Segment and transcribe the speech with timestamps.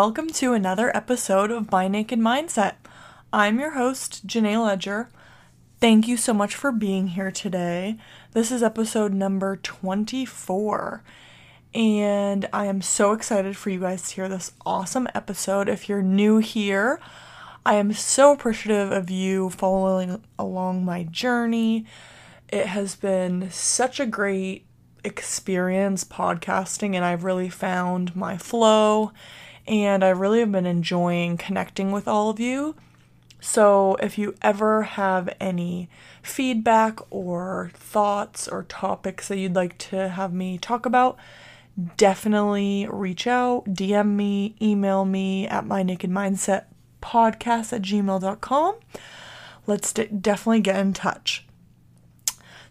[0.00, 2.74] Welcome to another episode of My Naked Mindset.
[3.32, 5.08] I'm your host, Jenay Leger.
[5.80, 7.96] Thank you so much for being here today.
[8.30, 11.02] This is episode number 24,
[11.74, 15.68] and I am so excited for you guys to hear this awesome episode.
[15.68, 17.00] If you're new here,
[17.66, 21.86] I am so appreciative of you following along my journey.
[22.48, 24.64] It has been such a great
[25.02, 29.10] experience podcasting, and I've really found my flow,
[29.68, 32.74] and I really have been enjoying connecting with all of you.
[33.40, 35.88] So, if you ever have any
[36.22, 41.16] feedback or thoughts or topics that you'd like to have me talk about,
[41.96, 46.64] definitely reach out, DM me, email me at my naked mindset
[47.00, 48.76] podcast at gmail.com.
[49.68, 51.46] Let's d- definitely get in touch.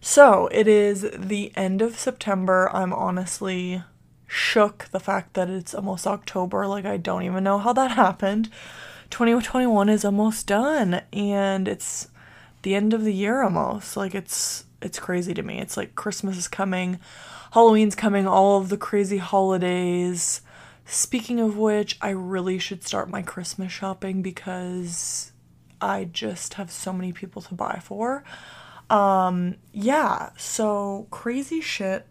[0.02, 2.70] So it is the end of September.
[2.74, 3.84] I'm honestly
[4.28, 6.68] shook the fact that it's almost October.
[6.68, 8.50] Like, I don't even know how that happened.
[9.10, 12.10] 2021 is almost done and it's
[12.64, 13.96] the end of the year almost.
[13.96, 15.60] Like, it's it's crazy to me.
[15.60, 17.00] It's like Christmas is coming,
[17.52, 20.42] Halloween's coming, all of the crazy holidays.
[20.86, 25.32] Speaking of which, I really should start my Christmas shopping because
[25.82, 28.24] I just have so many people to buy for.
[28.90, 32.06] Um, yeah, so crazy shit.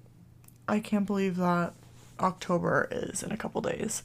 [0.68, 1.74] I can't believe that
[2.20, 4.02] October is in a couple days.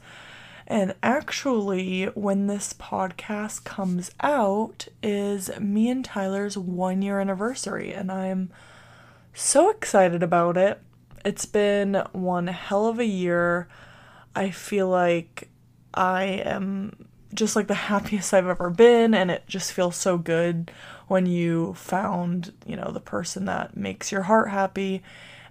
[0.68, 8.12] And actually, when this podcast comes out, is me and Tyler's one year anniversary, and
[8.12, 8.52] I'm
[9.34, 10.82] so excited about it.
[11.26, 13.68] It's been one hell of a year.
[14.36, 15.50] I feel like
[15.94, 20.72] I am just like the happiest I've ever been, and it just feels so good
[21.08, 25.02] when you found, you know, the person that makes your heart happy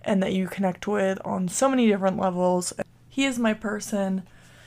[0.04, 2.72] and that you connect with on so many different levels.
[3.08, 4.22] He is my person.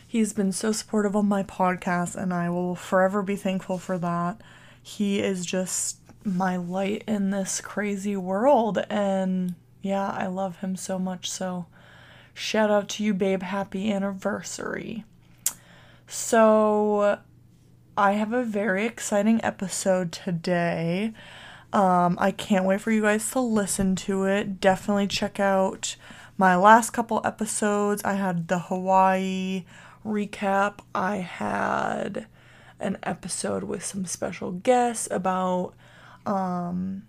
[0.08, 4.40] He's been so supportive on my podcast, and I will forever be thankful for that.
[4.82, 11.00] He is just my light in this crazy world, and yeah, I love him so
[11.00, 11.30] much.
[11.30, 11.66] So,
[12.34, 13.42] shout out to you, babe.
[13.44, 15.04] Happy anniversary.
[16.08, 17.20] So,
[17.98, 21.14] I have a very exciting episode today.
[21.74, 24.62] Um, I can't wait for you guys to listen to it.
[24.62, 25.96] Definitely check out
[26.38, 28.04] my last couple episodes.
[28.06, 29.66] I had the Hawaii
[30.06, 32.28] recap, I had
[32.80, 35.74] an episode with some special guests about
[36.26, 37.04] um,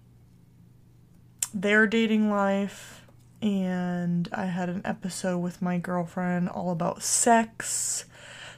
[1.52, 3.06] their dating life,
[3.42, 8.04] and I had an episode with my girlfriend all about sex.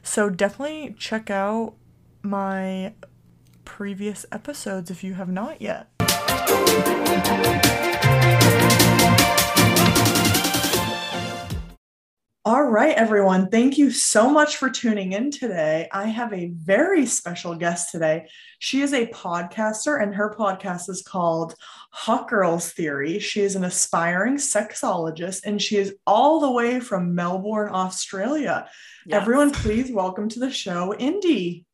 [0.02, 1.74] So definitely check out
[2.22, 2.92] my
[3.64, 5.95] previous episodes if you have not yet.
[12.48, 13.48] All right, everyone.
[13.48, 15.88] Thank you so much for tuning in today.
[15.90, 18.28] I have a very special guest today.
[18.60, 21.56] She is a podcaster, and her podcast is called
[21.90, 23.18] Hot Girls Theory.
[23.18, 28.68] She is an aspiring sexologist, and she is all the way from Melbourne, Australia.
[29.04, 29.20] Yes.
[29.20, 31.66] Everyone, please welcome to the show, Indi.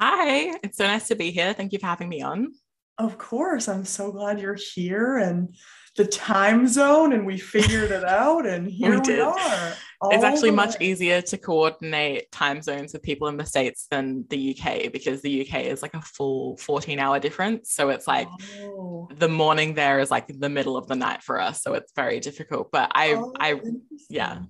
[0.00, 1.52] Hi, it's so nice to be here.
[1.52, 2.52] Thank you for having me on.
[2.98, 3.68] Of course.
[3.68, 5.54] I'm so glad you're here and
[5.96, 9.72] the time zone and we figured it out and here we, we are.
[10.04, 14.56] It's actually much easier to coordinate time zones with people in the States than the
[14.56, 17.72] UK because the UK is like a full 14 hour difference.
[17.72, 18.28] So it's like
[18.60, 19.08] oh.
[19.14, 21.62] the morning there is like the middle of the night for us.
[21.62, 22.70] So it's very difficult.
[22.70, 23.60] But I, oh, I,
[24.10, 24.40] yeah.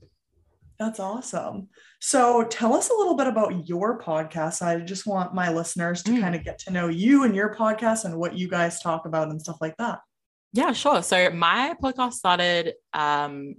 [0.79, 1.69] That's awesome.
[2.01, 4.63] So tell us a little bit about your podcast.
[4.63, 6.21] I just want my listeners to mm.
[6.21, 9.29] kind of get to know you and your podcast and what you guys talk about
[9.29, 10.01] and stuff like that.
[10.53, 11.03] Yeah, sure.
[11.03, 13.57] So my podcast started um,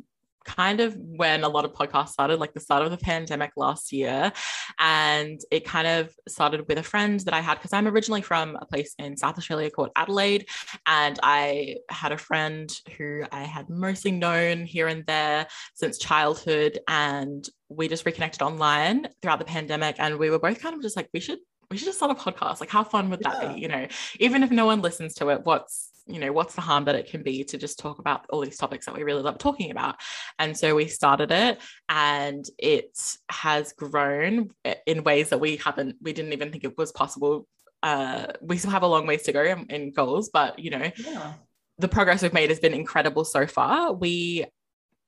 [0.48, 3.92] kind of when a lot of podcasts started, like the start of the pandemic last
[3.92, 4.32] year.
[4.80, 8.58] And it kind of started with a friend that I had because I'm originally from
[8.60, 10.48] a place in South Australia called Adelaide.
[10.88, 16.80] And I had a friend who I had mostly known here and there since childhood.
[16.88, 19.98] And we just reconnected online throughout the pandemic.
[20.00, 21.40] And we were both kind of just like, we should
[21.70, 22.62] we should just start a podcast.
[22.62, 23.60] Like, how fun would that be?
[23.60, 23.88] You know,
[24.20, 27.10] even if no one listens to it, what's you know, what's the harm that it
[27.10, 29.96] can be to just talk about all these topics that we really love talking about?
[30.40, 31.60] And so we started it
[31.90, 32.98] and it
[33.30, 34.50] has grown
[34.86, 37.48] in ways that we haven't, we didn't even think it was possible.
[37.84, 40.92] Uh, we still have a long ways to go in, in goals, but you know,
[40.98, 41.34] yeah.
[41.78, 43.94] the progress we've made has been incredible so far.
[43.94, 44.46] We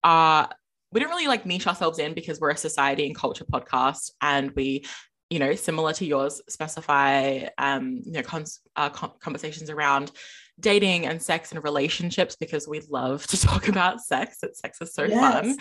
[0.04, 0.50] are
[0.92, 4.52] we don't really like niche ourselves in because we're a society and culture podcast and
[4.52, 4.86] we
[5.30, 10.12] you know similar to yours specify um you know cons- uh, conversations around
[10.60, 14.40] dating and sex and relationships because we love to talk about sex.
[14.42, 15.22] That sex is so Yes.
[15.22, 15.58] fun.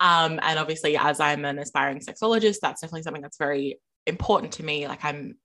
[0.00, 4.64] Um, and obviously, as I'm an aspiring sexologist, that's definitely something that's very important to
[4.64, 4.86] me.
[4.88, 5.36] Like I'm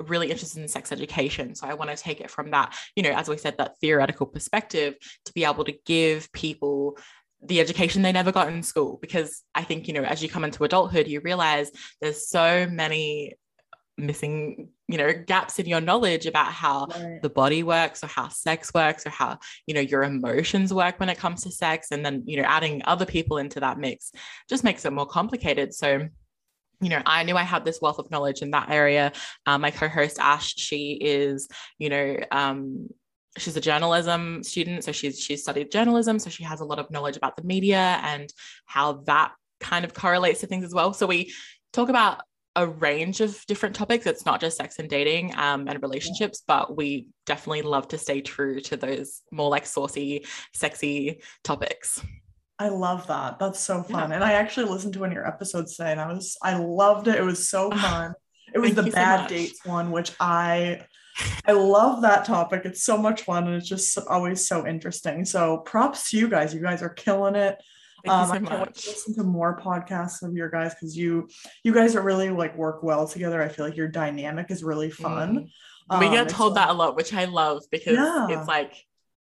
[0.00, 1.54] really interested in sex education.
[1.54, 4.26] So I want to take it from that, you know, as we said, that theoretical
[4.26, 4.94] perspective
[5.26, 6.96] to be able to give people
[7.42, 8.98] the education they never got in school.
[9.00, 11.70] Because I think, you know, as you come into adulthood, you realize
[12.00, 13.34] there's so many
[14.06, 17.22] missing, you know, gaps in your knowledge about how Right.
[17.22, 21.08] the body works or how sex works or how you know your emotions work when
[21.08, 21.88] it comes to sex.
[21.90, 24.12] And then you know adding other people into that mix
[24.48, 25.74] just makes it more complicated.
[25.74, 26.08] So
[26.82, 29.12] you know i knew i had this wealth of knowledge in that area.
[29.46, 31.46] Um, my co-host ash she is
[31.78, 32.88] you know um,
[33.38, 34.84] she's a journalism student.
[34.84, 36.18] So she's she's studied journalism.
[36.18, 38.32] So she has a lot of knowledge about the media and
[38.66, 40.92] how that kind of correlates to things as well.
[40.92, 41.32] So we
[41.72, 42.22] talk about
[42.56, 44.06] a range of different topics.
[44.06, 48.20] It's not just sex and dating um, and relationships, but we definitely love to stay
[48.20, 52.02] true to those more like saucy, sexy topics.
[52.58, 53.38] I love that.
[53.38, 54.00] That's so Yeah.
[54.00, 54.12] fun.
[54.12, 57.08] And I actually listened to one of your episodes today and I was I loved
[57.08, 57.14] it.
[57.16, 58.14] It was so fun.
[58.52, 60.84] It was Thank the you so bad dates one, which I
[61.46, 62.62] I love that topic.
[62.64, 65.24] It's so much fun and it's just always so interesting.
[65.24, 66.52] So props to you guys.
[66.52, 67.56] You guys are killing it.
[68.08, 71.28] Um, so I can't wait to listen to more podcasts of your guys because you
[71.64, 73.42] you guys are really like work well together.
[73.42, 75.50] I feel like your dynamic is really fun.
[75.90, 76.00] Mm.
[76.00, 78.28] we Um, get and told so- that a lot, which I love because Yeah.
[78.38, 78.74] it's like,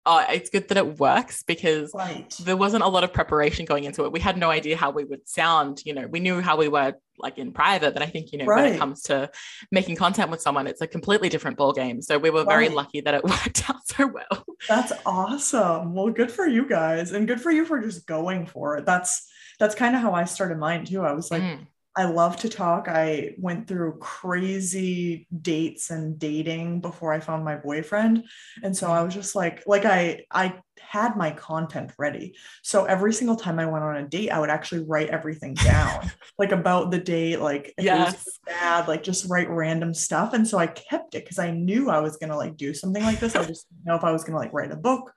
[0.05, 2.35] oh, it's good that it works because right.
[2.41, 4.11] there wasn't a lot of preparation going into it.
[4.11, 5.81] We had no idea how we would sound.
[5.85, 8.45] You know, we knew how we were like in private, but I think you know
[8.45, 9.29] when it comes to
[9.71, 12.01] making content with someone, it's a completely different ball game.
[12.01, 14.45] So we were very lucky that it worked out so well.
[14.67, 15.93] That's awesome.
[15.93, 18.85] Well, good for you guys, and good for you for just going for it.
[18.85, 19.29] That's
[19.59, 21.01] that's kind of how I started mine too.
[21.01, 21.67] I was like, Mm.
[21.95, 22.87] I love to talk.
[22.87, 28.25] I went through crazy dates and dating before I found my boyfriend,
[28.63, 32.35] and so I was just like, like I I had my content ready.
[32.63, 36.09] So every single time I went on a date, I would actually write everything down,
[36.39, 38.39] like about the date, like if it was Yes.
[38.47, 40.33] bad, like just write random stuff.
[40.33, 43.19] And so I kept it because I knew I was gonna like do something like
[43.19, 43.35] this.
[43.35, 45.13] I just didn't know if I was gonna like write a book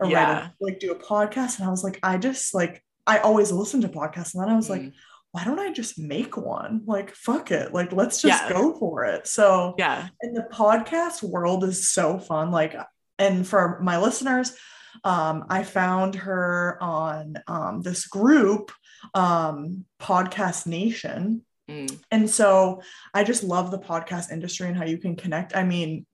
[0.00, 0.14] or Yeah.
[0.16, 1.58] write a, like do a podcast.
[1.60, 4.56] And I was like, I just like I always listen to podcasts, and then I
[4.56, 4.92] was like, Mm.
[5.36, 6.80] Why don't I just make one?
[6.86, 7.74] Like, fuck it.
[7.74, 8.48] Like, let's just Yeah.
[8.54, 9.26] go for it.
[9.26, 10.08] So, yeah.
[10.22, 12.50] and the podcast world is so fun.
[12.50, 12.74] Like,
[13.18, 14.56] and for my listeners,
[15.04, 18.72] um, I found her on um, this group,
[19.12, 21.44] um, Podcast Nation.
[21.68, 22.00] Mm.
[22.10, 22.80] And so
[23.12, 25.54] I just love the podcast industry and how you can connect.
[25.54, 26.06] I mean,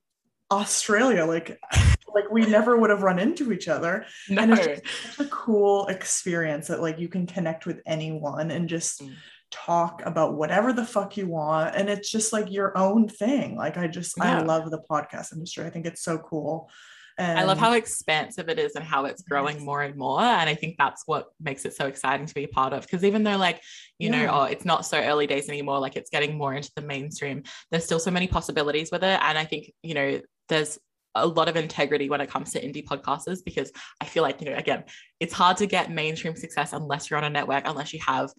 [0.53, 1.59] Australia, like,
[2.15, 4.41] like we never would have run into each other No.
[4.41, 8.69] and it's just such a cool experience that like you can connect with anyone and
[8.69, 9.13] just Mm.
[9.49, 13.77] talk about whatever the fuck you want and it's just like your own thing like
[13.77, 16.69] i just i love the podcast industry i think it's so cool
[17.17, 20.21] and I love how expansive it is and how it's growing more and more.
[20.21, 22.81] And I think that's what makes it so exciting to be a part of.
[22.81, 23.61] Because even though, like,
[23.99, 26.81] you know, oh, it's not so early days anymore, like it's getting more into the
[26.81, 29.19] mainstream, there's still so many possibilities with it.
[29.21, 30.79] And I think, you know, there's
[31.15, 34.49] a lot of integrity when it comes to indie podcasters because I feel like, you
[34.49, 34.83] know, again,
[35.19, 38.31] it's hard to get mainstream success unless you're on a network, unless you have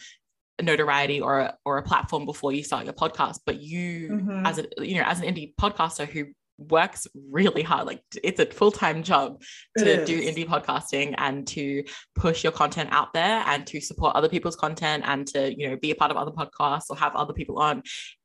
[0.63, 4.47] notoriety or a, or a platform before you start your podcast but you Mhm.
[4.47, 6.27] as a you know as an indie podcaster who
[6.59, 9.43] works really hard like it's a full-time job
[9.75, 11.83] It to do indie podcasting and to
[12.15, 15.77] push your content out there and to support other people's content and to you know
[15.77, 17.83] be a part of other podcasts or have other people on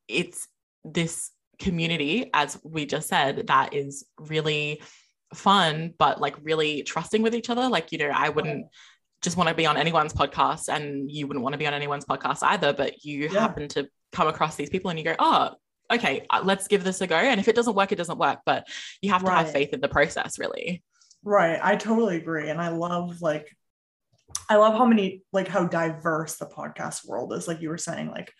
[0.07, 0.47] it's
[0.85, 4.81] this community as we just said that is really
[5.33, 7.67] fun but like really trusting with each other.
[7.69, 8.65] Like you know i wouldn't
[9.21, 12.05] just want to be on anyone's podcast and you wouldn't want to be on anyone's
[12.05, 13.41] podcast either but you Yeah.
[13.41, 15.51] happen to come across these people and you go oh
[15.91, 17.15] okay uh, let's give this a go.
[17.15, 18.67] And if it doesn't work it doesn't work but
[19.01, 20.83] you have to have faith in the process really.
[21.23, 23.47] Right i totally agree and i love like
[24.49, 28.07] i love how many like how diverse the podcast world is like you were saying
[28.09, 28.31] like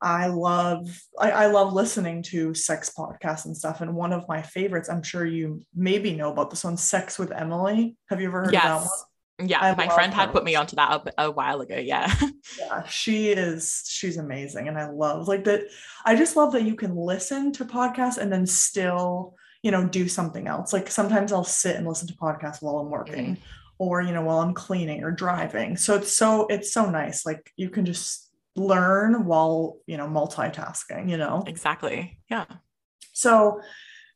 [0.00, 0.88] I love
[1.18, 3.80] I, I love listening to sex podcasts and stuff.
[3.80, 7.32] And one of my favorites, I'm sure you maybe know about this one, Sex with
[7.32, 7.96] Emily.
[8.10, 8.82] Have you ever heard of that one?
[8.82, 9.04] yes
[9.44, 12.10] yeah I my friend had put me onto that a, a while ago yeah
[12.58, 14.68] Yeah, she is she's amazing.
[14.68, 15.64] And I love like that.
[16.04, 20.08] I just love that you can listen to podcasts and then still, you know, do
[20.08, 20.72] something else.
[20.72, 23.40] Like sometimes I'll sit and listen to podcasts while I'm working mm.
[23.78, 25.76] or, you know, while I'm cleaning or driving.
[25.76, 27.26] So it's so it's so nice.
[27.26, 28.25] Like you can just
[28.56, 31.44] learn while, you know, multitasking, you know.
[31.46, 32.46] exactly yeah
[33.12, 33.60] So,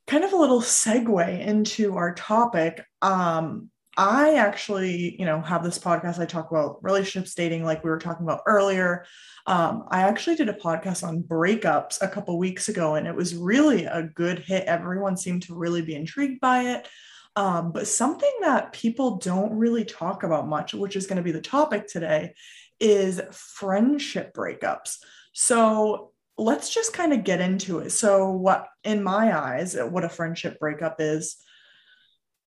[0.06, 2.84] kind of a little segue into our topic.
[3.00, 6.18] Um, I actually, you know, have this podcast.
[6.18, 9.04] I talk about relationships, dating, like we were talking about earlier.
[9.46, 13.34] Um, I actually did a podcast on breakups a couple weeks ago, and it was
[13.34, 14.64] really a good hit.
[14.66, 16.88] Everyone seemed to really be intrigued by it.
[17.36, 21.32] Um, but something that people don't really talk about much, which is going to be
[21.32, 22.34] the topic today,
[22.80, 24.96] is friendship breakups.
[25.32, 27.90] So let's just kind of get into it.
[27.90, 31.36] So, what in my eyes, what a friendship breakup is,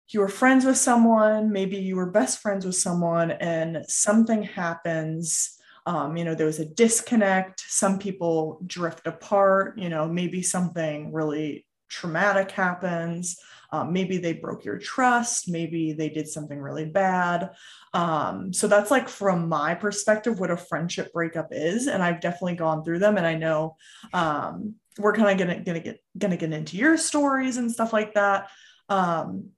[0.10, 5.58] you were friends with someone, maybe you were best friends with someone, and something happens.
[5.86, 7.64] Um, you know, there was a disconnect.
[7.68, 9.78] Some people drift apart.
[9.78, 13.38] You know, maybe something really traumatic happens.
[13.74, 15.50] Um, maybe they broke your trust.
[15.50, 17.50] Maybe they did something really bad.
[17.92, 22.56] Um, so that's like from my perspective what a friendship breakup is, and I've definitely
[22.56, 23.76] gone through them, and I know
[24.14, 28.14] um, we're kind of gonna gonna get gonna get into your stories and stuff like
[28.14, 28.48] that.
[28.90, 29.50] Um,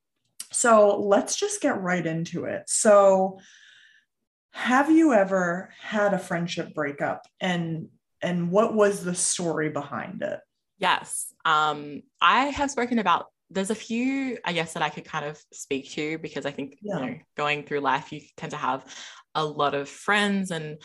[0.54, 2.70] so let's just get right into it.
[2.70, 3.40] So,
[4.52, 7.90] have you ever had a friendship breakup, and
[8.22, 10.40] and what was the story behind it?
[10.78, 15.26] Yes, um, I have spoken about there's a few i guess that i could kind
[15.26, 17.00] of speak to because i think yeah.
[17.00, 18.86] you know going through life you tend to have
[19.34, 20.78] a lot of friends and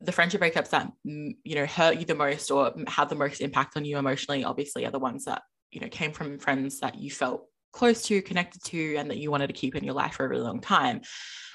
[0.00, 3.40] the friendship breakups that mm, you know hurt you the most or have the most
[3.40, 6.98] impact on you emotionally obviously are the ones that you know came from friends that
[6.98, 10.14] you felt close to connected to and that you wanted to keep in your life
[10.14, 11.00] for a really long time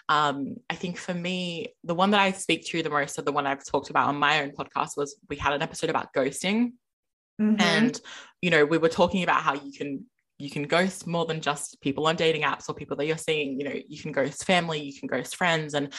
[0.09, 3.31] um, I think for me, the one that I speak to the most, or the
[3.31, 6.73] one I've talked about on my own podcast, was we had an episode about ghosting.
[7.41, 7.61] Mm-hmm.
[7.61, 8.01] And,
[8.41, 10.05] you know, we were talking about how you can
[10.41, 13.59] you can ghost more than just people on dating apps or people that you're seeing
[13.59, 15.93] you know you can ghost family you can ghost friends and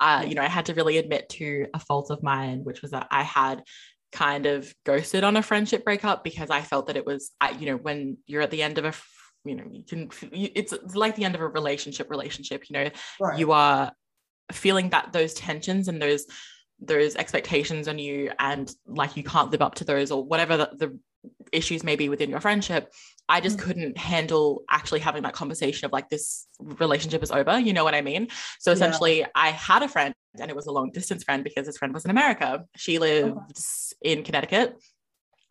[0.00, 2.90] uh, you know i had to really admit to a fault of mine which was
[2.90, 3.62] that i had
[4.12, 7.76] kind of ghosted on a friendship breakup because i felt that it was you know
[7.76, 8.92] when you're at the end of a
[9.44, 13.38] you know you can it's like the end of a relationship relationship you know right.
[13.38, 13.92] you are
[14.52, 16.26] feeling that those tensions and those
[16.80, 20.70] those expectations on you and like you can't live up to those or whatever the,
[20.76, 20.98] the
[21.52, 22.92] issues maybe within your friendship
[23.28, 23.66] i just mm-hmm.
[23.66, 27.94] couldn't handle actually having that conversation of like this relationship is over you know what
[27.94, 28.28] i mean
[28.58, 29.28] so essentially yeah.
[29.34, 32.04] i had a friend and it was a long distance friend because this friend was
[32.04, 33.36] in america she lived
[34.02, 34.76] in connecticut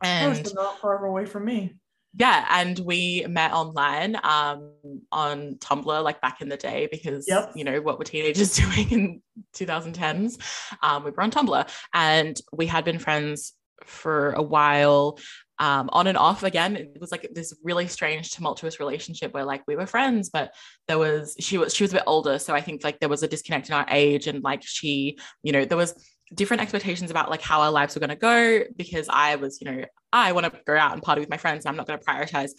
[0.03, 1.73] and not far away from me
[2.17, 4.71] yeah and we met online um
[5.11, 7.51] on tumblr like back in the day because yep.
[7.55, 9.21] you know what were teenagers doing in
[9.55, 10.37] 2010s
[10.81, 13.53] um we were on tumblr and we had been friends
[13.85, 15.17] for a while
[15.59, 19.61] um, on and off again it was like this really strange tumultuous relationship where like
[19.67, 20.53] we were friends but
[20.87, 23.23] there was she was she was a bit older so i think like there was
[23.23, 25.93] a disconnect in our age and like she you know there was
[26.33, 29.71] different expectations about like how our lives were going to go because i was you
[29.71, 32.05] know i want to go out and party with my friends i'm not going to
[32.05, 32.51] prioritize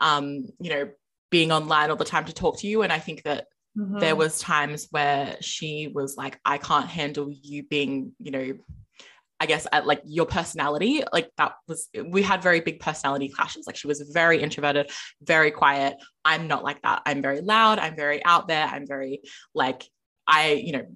[0.00, 0.90] um you know
[1.30, 3.46] being online all the time to talk to you and i think that
[3.78, 4.00] mm-hmm.
[4.00, 8.52] there was times where she was like i can't handle you being you know
[9.42, 13.66] I guess at like your personality, like that was we had very big personality clashes.
[13.66, 14.88] Like she was very introverted,
[15.20, 15.96] very quiet.
[16.24, 17.02] I'm not like that.
[17.06, 17.80] I'm very loud.
[17.80, 18.64] I'm very out there.
[18.64, 19.20] I'm very
[19.52, 19.82] like
[20.28, 20.86] I, you know,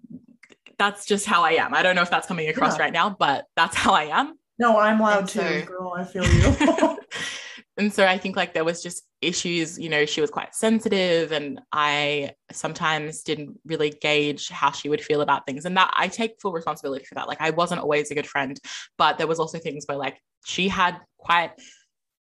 [0.79, 1.75] that's just how I am.
[1.75, 2.85] I don't know if that's coming across yeah.
[2.85, 4.39] right now, but that's how I am.
[4.61, 5.95] No, I'm loud and too, girl.
[5.97, 6.99] I feel you.
[7.79, 11.31] and so I think like there was just issues, you know, she was quite sensitive
[11.33, 15.67] and I sometimes didn't really gauge how she would feel about things.
[15.67, 17.29] And that I take full responsibility for that.
[17.29, 18.59] Like I wasn't always a good friend,
[18.97, 21.53] but there was also things where like she had quite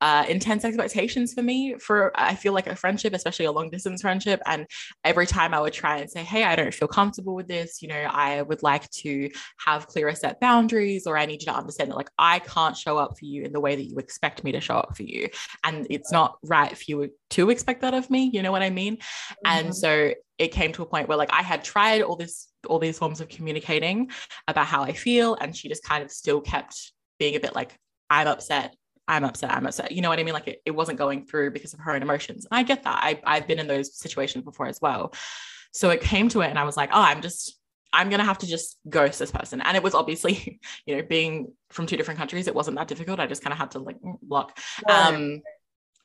[0.01, 4.01] uh, intense expectations for me for I feel like a friendship, especially a long distance
[4.01, 4.41] friendship.
[4.45, 4.65] And
[5.03, 7.87] every time I would try and say, Hey, I don't feel comfortable with this, you
[7.87, 9.29] know, I would like to
[9.65, 12.97] have clearer set boundaries, or I need you to understand that like I can't show
[12.97, 15.29] up for you in the way that you expect me to show up for you.
[15.63, 18.69] And it's not right for you to expect that of me, you know what I
[18.69, 18.97] mean?
[18.97, 19.45] Mm-hmm.
[19.45, 22.79] And so it came to a point where like I had tried all this all
[22.79, 24.11] these forms of communicating
[24.47, 27.77] about how I feel, and she just kind of still kept being a bit like,
[28.09, 28.75] I'm upset
[29.09, 29.91] I'm upset, I'm upset.
[29.91, 30.35] You know what I mean?
[30.35, 32.45] Like it, it wasn't going through because of her own emotions.
[32.49, 33.03] And I get that.
[33.03, 35.13] I, I've been in those situations before as well.
[35.73, 37.59] So it came to it and I was like, oh, I'm just,
[37.91, 39.61] I'm going to have to just ghost this person.
[39.61, 43.19] And it was obviously, you know, being from two different countries, it wasn't that difficult.
[43.19, 44.59] I just kind of had to like block.
[44.87, 45.41] Um,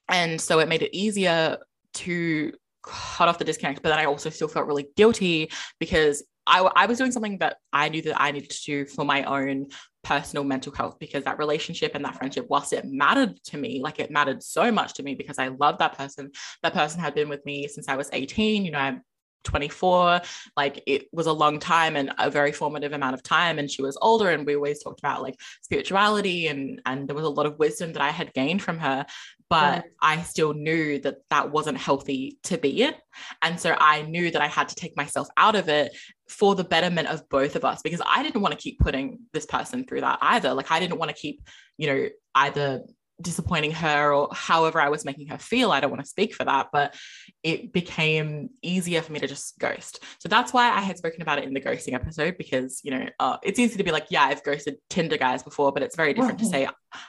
[0.09, 1.59] and so it made it easier
[1.95, 3.83] to cut off the disconnect.
[3.83, 7.59] But then I also still felt really guilty because I, I was doing something that
[7.71, 9.69] I knew that I needed to do for my own
[10.05, 13.99] personal mental health because that relationship and that friendship, whilst it mattered to me, like
[13.99, 16.31] it mattered so much to me because I loved that person.
[16.63, 18.65] That person had been with me since I was 18.
[18.65, 19.03] You know, I'm
[19.45, 20.23] 24
[20.57, 23.83] like it was a long time and a very formative amount of time and she
[23.83, 27.47] was older and we always talked about like spirituality and and there was a lot
[27.47, 29.07] of wisdom that I had gained from her
[29.51, 32.95] but I still knew that that wasn't healthy to be in.
[33.43, 35.97] And so I knew that I had to take myself out of it
[36.29, 39.47] for the betterment of both of us because I didn't want to keep putting this
[39.47, 40.55] person through that either.
[40.55, 41.43] Like I didn't want to keep,
[41.77, 42.83] you know, either
[43.21, 45.71] disappointing her or however I was making her feel.
[45.71, 46.95] I don't want to speak for that, but
[47.43, 50.03] it became easier for me to just ghost.
[50.19, 53.09] So that's why I had spoken about it in the ghosting episode because, you know,
[53.21, 56.13] uh, it's easy to be like, yeah, I've ghosted Tinder guys before, but it's very
[56.13, 56.69] different to say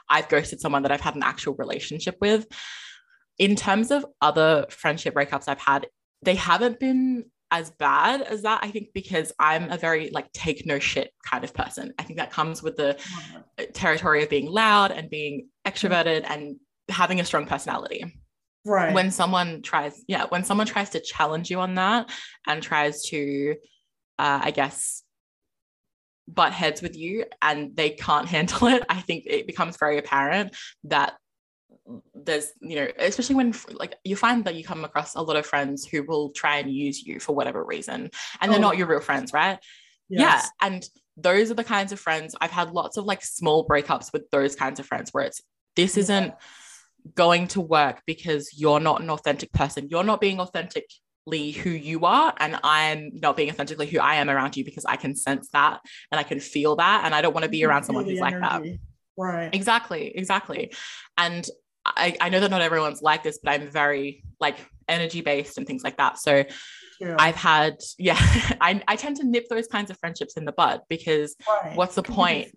[0.10, 2.46] I've ghosted someone that I've had an actual relationship with.
[3.38, 5.88] In terms of other friendship breakups I've had,
[6.22, 10.66] they haven't been as bad as that i think because i'm a very like take
[10.66, 11.94] no shit kind of person.
[11.98, 12.98] I think that comes with the
[13.74, 16.58] territory of being loud and being extroverted and
[16.90, 18.22] having a strong personality.
[18.66, 18.94] Right.
[18.94, 22.10] When someone tries yeah when someone tries to challenge you on that
[22.48, 23.56] and tries to
[24.18, 25.04] uh, i guess
[26.28, 30.56] butt heads with you and they can't handle it i think it becomes very apparent
[30.86, 31.14] that
[32.16, 35.46] there's you know especially when like you find that you come across a lot of
[35.46, 38.10] friends who will try and use you for whatever reason
[38.42, 38.62] and they're oh.
[38.62, 39.60] not your real friends right?
[40.10, 40.50] Yes.
[40.62, 40.88] yeah and
[41.18, 44.56] those are the kinds of friends i've had lots of like small breakups with those
[44.56, 45.42] kinds of friends where it's
[45.76, 46.34] this isn't
[47.14, 49.88] going to work because you're not an authentic person.
[49.90, 54.30] You're not being authentically who you are and i'm not being authentically who i am
[54.30, 55.80] around you because i can sense that
[56.12, 58.40] and i can feel that and i don't want to be around someone who's like
[58.40, 58.62] that.
[59.18, 59.50] right.
[59.52, 60.72] Exactly exactly.
[61.18, 61.48] And
[61.96, 65.68] I, I know that not everyone's like this, but I'm very like energy based and
[65.68, 66.20] things like that.
[66.20, 66.44] So.
[67.20, 68.16] I've had, yeah,
[68.62, 71.76] I, I tend to nip those kinds of friendships in the bud because right.
[71.76, 72.56] what's the point?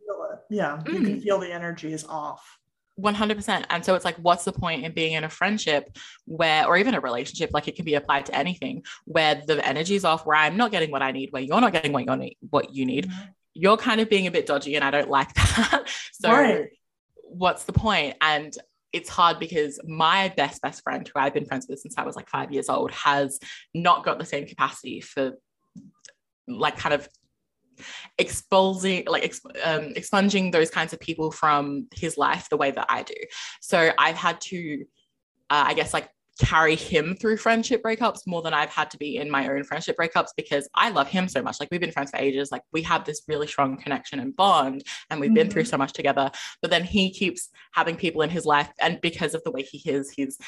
[0.48, 1.04] Yeah, you mm.
[1.04, 2.58] can feel the energy is off.
[3.00, 3.64] 100%.
[3.70, 6.94] And so it's like, what's the point in being in a friendship where, or even
[6.94, 10.36] a relationship, like it can be applied to anything, where the energy is off, where
[10.36, 12.86] I'm not getting what I need, where you're not getting what, you need, what you
[12.86, 13.08] need.
[13.08, 13.30] Mm-hmm.
[13.54, 15.84] You're kind of being a bit dodgy, and I don't like that.
[16.12, 16.68] so, right.
[17.24, 18.16] what's the point?
[18.20, 18.52] And
[18.98, 22.16] it's hard because my best best friend who I've been friends with since I was
[22.16, 23.38] like five years old has
[23.74, 25.32] not got the same capacity for
[26.48, 27.08] like kind of
[28.18, 29.32] exposing like
[29.64, 33.14] um, expunging those kinds of people from his life the way that I do.
[33.60, 34.84] So I've had to
[35.50, 39.16] uh, I guess like carry him through friendship breakups more than I've had to be
[39.16, 41.58] in my own friendship breakups because I love him so much.
[41.58, 42.52] Like we've been friends for ages.
[42.52, 45.34] Like we have this really strong connection and bond, and we've mm-hmm.
[45.34, 45.70] been through mm-hmm.
[45.70, 46.30] so much together.
[46.62, 49.78] But then he keeps having people in his life, and because of the way he
[49.90, 50.38] is, he's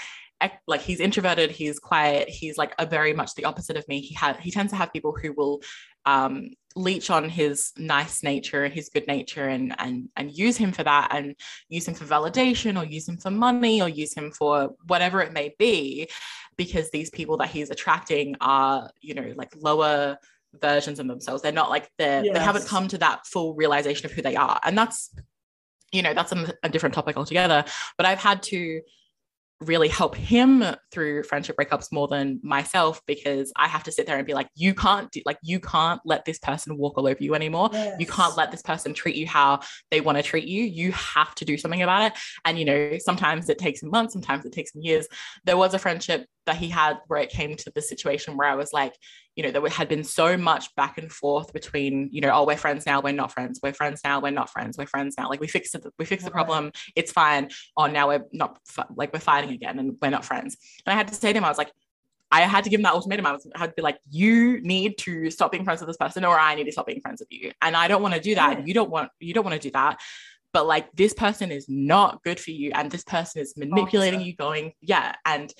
[0.66, 4.00] like he's introverted he's quiet he's like a very much the opposite of me.
[4.00, 5.62] He had he tends to have people who will
[6.07, 10.85] um leech on his nice nature his good nature and and and use him for
[10.85, 11.35] that and
[11.68, 15.33] use him for validation or use him for money or use him for whatever it
[15.33, 16.09] may be
[16.57, 20.16] because these people that he's attracting are you know like lower
[20.61, 21.42] versions of themselves.
[21.42, 22.35] They're not like they yes.
[22.35, 24.61] they haven't come to that full realization of who they are.
[24.64, 25.14] And that's
[25.92, 27.64] you know that's a, a different topic altogether.
[27.96, 28.81] But i've had to
[29.61, 34.16] really help him through friendship breakups more than myself because I have to sit there
[34.16, 37.23] and be like, you can't do, like, you can't let this person walk all over
[37.23, 37.68] you anymore.
[37.73, 37.96] Yes.
[38.01, 40.64] You can't let this person treat you how they want to treat you.
[40.64, 42.18] You have to do something about it.
[42.44, 45.07] And, you know, sometimes it takes months, sometimes it takes years.
[45.44, 48.55] There was a friendship that he had where it came to the situation where I
[48.55, 48.94] was like,
[49.37, 52.57] you know, there had been so much back and forth between, you know, oh, we're
[52.57, 55.29] friends now, we're not friends, we're friends now, we're not friends, we're friends now.
[55.29, 57.49] Like we fixed it, we fixed the problem, it's fine.
[57.77, 58.59] Oh, now we're not
[58.95, 60.57] like we're fighting again and we're not friends.
[60.85, 61.73] And I had to say to him, I was like,
[62.33, 63.27] I had to give him that ultimatum.
[63.27, 65.97] I was I had to be like, you need to stop being friends with this
[65.97, 67.53] person, or I need to stop being friends with you.
[67.61, 68.59] And I don't want to do that.
[68.59, 68.64] Yeah.
[68.66, 70.01] You don't want you don't want to do that.
[70.53, 74.35] But like this person is not good for you, and this person is manipulating you,
[74.35, 75.14] going, yeah.
[75.25, 75.53] And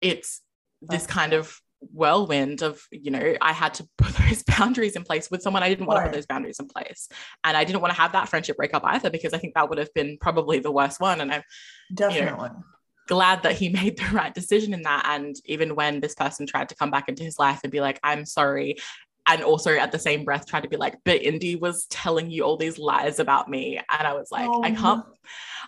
[0.00, 0.42] it's
[0.82, 5.30] this kind of whirlwind of you know i had to put those boundaries in place
[5.30, 6.04] with someone i didn't want right.
[6.04, 7.08] to put those boundaries in place
[7.44, 9.78] and i didn't want to have that friendship breakup either because i think that would
[9.78, 11.42] have been probably the worst one and i'm
[11.94, 12.64] definitely you know,
[13.06, 16.68] glad that he made the right decision in that and even when this person tried
[16.68, 18.76] to come back into his life and be like i'm sorry
[19.28, 22.42] and also at the same breath tried to be like but Indi was telling you
[22.42, 24.62] all these lies about me and i was like oh.
[24.62, 25.04] i can't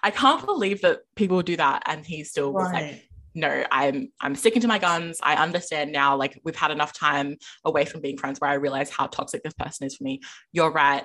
[0.02, 2.62] i can't believe that people do that and he still right.
[2.62, 5.18] was like no i'm i'm sticking to my guns.
[5.22, 8.90] I understand now like we've had enough time away from being friends where i realize
[8.90, 10.20] how toxic this person is for me.
[10.52, 11.04] You're right.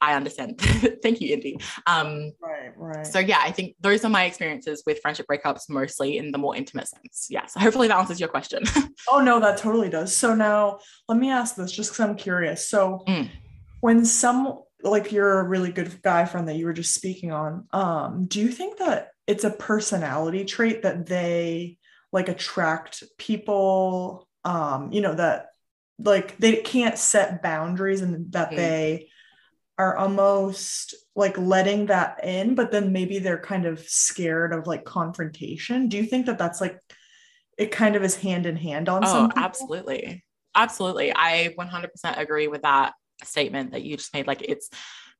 [0.00, 0.60] I understand.
[1.02, 1.58] Thank you Indi.
[1.86, 3.06] Um right right.
[3.06, 6.54] so yeah i think those are my experiences with friendship breakups mostly in the more
[6.56, 7.28] intimate sense.
[7.30, 8.62] Yeah so hopefully that answers your question.
[9.08, 10.16] Oh no that totally does.
[10.16, 12.68] So now let me ask this just because i'm curious.
[12.68, 13.28] So mm.
[13.80, 17.66] when some like you're a really good guy friend that you were just speaking on
[17.72, 21.78] um do you think that it's a personality trait that they
[22.12, 25.48] like attract people um you know that
[25.98, 29.08] like they can't set boundaries and that they
[29.78, 34.84] are almost like letting that in but then maybe they're kind of scared of like
[34.84, 35.88] confrontation.
[35.88, 36.78] Do you think that that's like
[37.58, 40.24] it kind of is hand in hand on oh absolutely.
[40.56, 41.12] Absolutely.
[41.14, 44.26] I 100% agree with that statement that you just made.
[44.26, 44.70] Like it's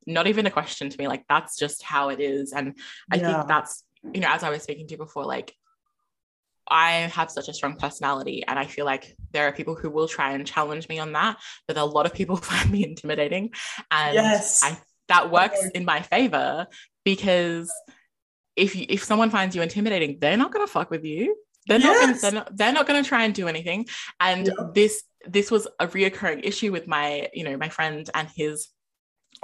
[0.07, 1.09] not even a question to me.
[1.09, 2.53] Like that's just how it is.
[2.53, 2.77] And
[3.11, 3.33] i yeah.
[3.33, 5.55] think that's you know, as I was speaking to you before, like
[6.69, 10.09] I have such a strong personality, and I feel like there are people who will
[10.09, 11.37] try and challenge me on that,
[11.69, 13.53] but a lot of people find me intimidating,
[13.91, 14.63] and Yes.
[14.63, 15.71] I that works Okay.
[15.75, 16.67] in my favor
[17.05, 17.71] because
[18.57, 21.37] if you, if someone finds you intimidating, they're not gonna fuck with you.
[21.67, 23.87] They're not gonna they're not, they're not gonna try and do anything.
[24.21, 24.53] And Yeah.
[24.75, 28.69] this this was a reoccurring issue with my you know my friend and his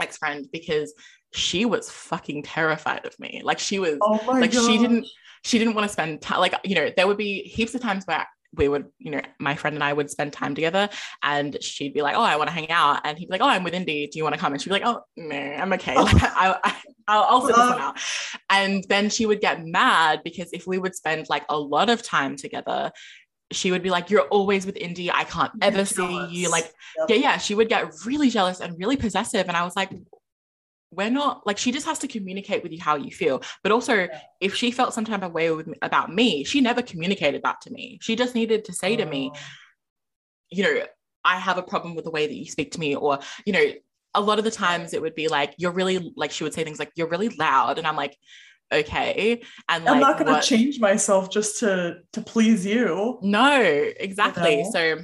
[0.00, 0.94] ex friend because
[1.32, 3.40] she was fucking terrified of me.
[3.44, 4.66] Like she was Oh like god.
[4.66, 5.06] she didn't
[5.42, 8.04] she didn't want to spend time like you know there would be heaps of times
[8.04, 10.88] where we would you know my friend and I would spend time together
[11.22, 13.00] and she'd be like oh I want to hang out.
[13.04, 14.08] And he'd be like oh I'm with Indi.
[14.08, 14.52] Do you want to come?
[14.52, 15.94] And she'd be like oh no I'm okay.
[15.96, 16.76] Like I, I
[17.08, 17.98] I'll, I'll sit this one out.
[18.50, 22.02] And then she would get mad because if we would spend like a lot of
[22.02, 22.90] time together
[23.52, 25.10] she would be like you're always with Indi.
[25.10, 26.50] I can't ever see you.
[26.50, 27.08] like Yep.
[27.10, 29.46] yeah yeah she would get really jealous and really possessive.
[29.48, 29.90] And I was like
[30.92, 34.08] we're not like she just has to communicate with you how you feel but also
[34.40, 37.70] if she felt some type of way with about me she never communicated that to
[37.70, 39.38] me she just needed to say to me Oh.
[40.50, 40.82] you know
[41.24, 43.66] i have a problem with the way that you speak to me or you know
[44.14, 46.64] a lot of the times it would be like you're really like she would say
[46.64, 48.16] things like you're really loud and i'm like
[48.72, 53.18] okay and I'm not gonna what- change myself just to to please you.
[53.22, 54.62] no, exactly.
[54.62, 54.70] know?
[54.70, 54.98] So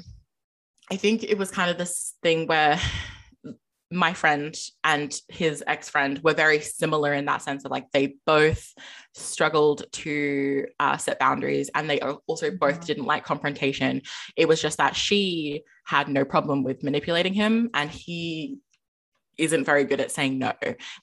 [0.90, 2.78] I think it was kind of this thing where
[3.90, 8.72] my friend and his ex-friend were very similar in that sense of like they both
[9.14, 12.84] struggled to uh, set boundaries and they also both Mhm.
[12.86, 14.02] didn't like confrontation
[14.36, 18.58] it was just that she had no problem with manipulating him and he
[19.38, 20.52] isn't very good at saying no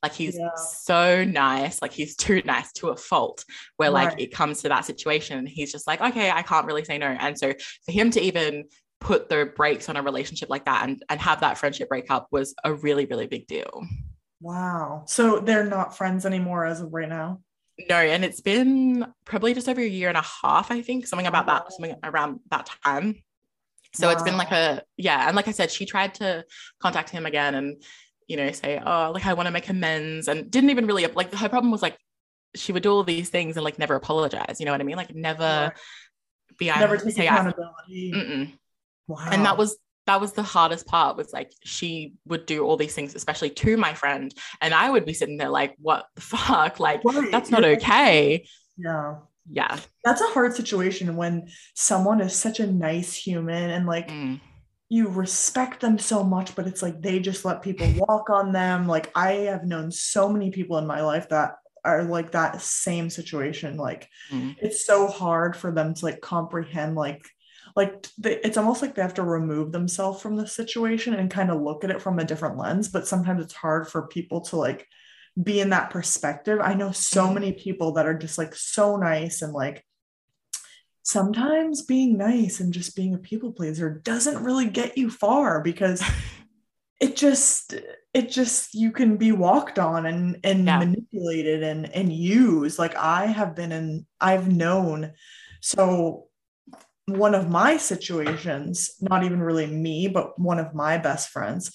[0.02, 0.50] like he's Yeah.
[0.56, 3.46] so nice like he's too nice to a fault
[3.78, 6.98] where like it comes to that situation he's just like okay i can't really say
[6.98, 7.54] no and so
[7.86, 8.65] for him to even
[9.04, 12.28] put the brakes on a relationship like that and, and have that friendship break up
[12.32, 13.86] was a really really big deal
[14.42, 15.06] Wow.
[15.08, 17.39] So they're not friends anymore as of right now.
[17.89, 21.28] no and it's been probably just over a year and a half i think something
[21.28, 23.24] about that something around that time
[23.96, 26.44] so it's been like a yeah and like i said she tried to
[26.80, 27.82] contact him again and
[28.28, 31.34] you know say oh like i want to make amends and didn't even really like
[31.34, 31.98] her problem was like
[32.56, 34.98] she would do all these things and like never apologize you know what i mean
[34.98, 35.74] like never Right.
[36.60, 37.54] be Never I take say I.
[39.08, 39.28] Wow.
[39.32, 42.94] and that was that was the hardest part was like she would do all these
[42.96, 46.80] things especially to my friend and i would be sitting there like what the fuck
[46.80, 48.46] like that's not okay
[48.78, 49.16] Yeah.
[49.50, 54.39] yeah That's a hard situation when someone is such a nice human and like Mm.
[54.89, 58.88] you respect them so much, but it's like they just let people walk on them.
[58.88, 63.10] Like I have known so many people in my life that are like that same
[63.10, 63.76] situation.
[63.78, 64.56] Like Mm.
[64.62, 67.22] it's so hard for them to like comprehend like
[67.75, 71.49] like they, it's almost like they have to remove themselves from the situation and kind
[71.51, 74.55] of look at it from a different lens but sometimes it's hard for people to
[74.57, 74.88] like
[75.41, 77.33] be in that perspective i know so Mhm.
[77.33, 79.83] many people that are just like so nice and like
[81.03, 86.01] sometimes being nice and just being a people pleaser doesn't really get you far because
[87.01, 87.73] it just
[88.13, 90.77] it just you can be walked on and and Yeah.
[90.79, 95.12] manipulated and and used like i have been in i've known
[95.59, 96.27] so
[97.08, 101.72] one of my situations not even really me but one of my best friends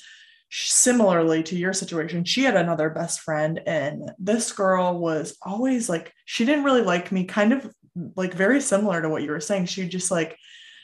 [0.50, 6.12] similarly to your situation she had another best friend and this girl was always like
[6.24, 7.70] she didn't really like me kind of
[8.16, 10.38] like very similar to what you were saying she just like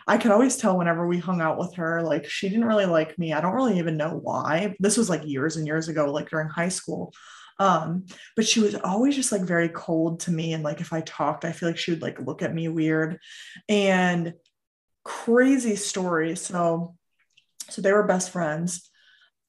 [0.06, 3.18] I could always tell whenever we hung out with her, like she didn't really like
[3.18, 3.32] me.
[3.32, 4.76] I don't really even know why.
[4.78, 7.14] This was like years and years ago, like during high school.
[7.58, 10.52] Um, but she was always just like very cold to me.
[10.52, 13.18] And like if I talked, I feel like she would like look at me weird
[13.68, 14.34] and
[15.04, 16.36] crazy story.
[16.36, 16.96] So
[17.70, 18.90] so they were best friends.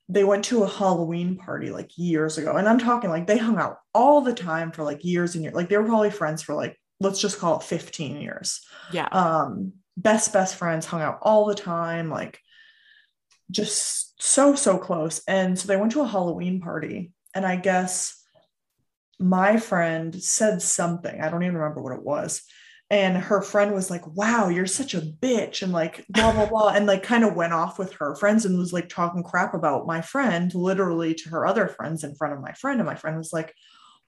[0.08, 2.56] They went to a Halloween party like years ago.
[2.56, 5.56] And I'm talking like they hung out all the time for like years and years.
[5.56, 9.74] Like they were probably friends for like, let's just call it 15 years yeah um
[9.98, 12.40] best best friends hung out all the time like
[13.52, 18.24] just so so close and so they went to a halloween party and i guess
[19.20, 22.42] my friend said something i don't even remember what it was.
[22.92, 26.70] And her friend was like wow you're such a bitch and like blah blah blah
[26.70, 29.88] and like kind of went off with her friends and was like talking crap about
[29.88, 32.80] my friend literally to her other friends in front of my friend.
[32.80, 33.54] And my friend was like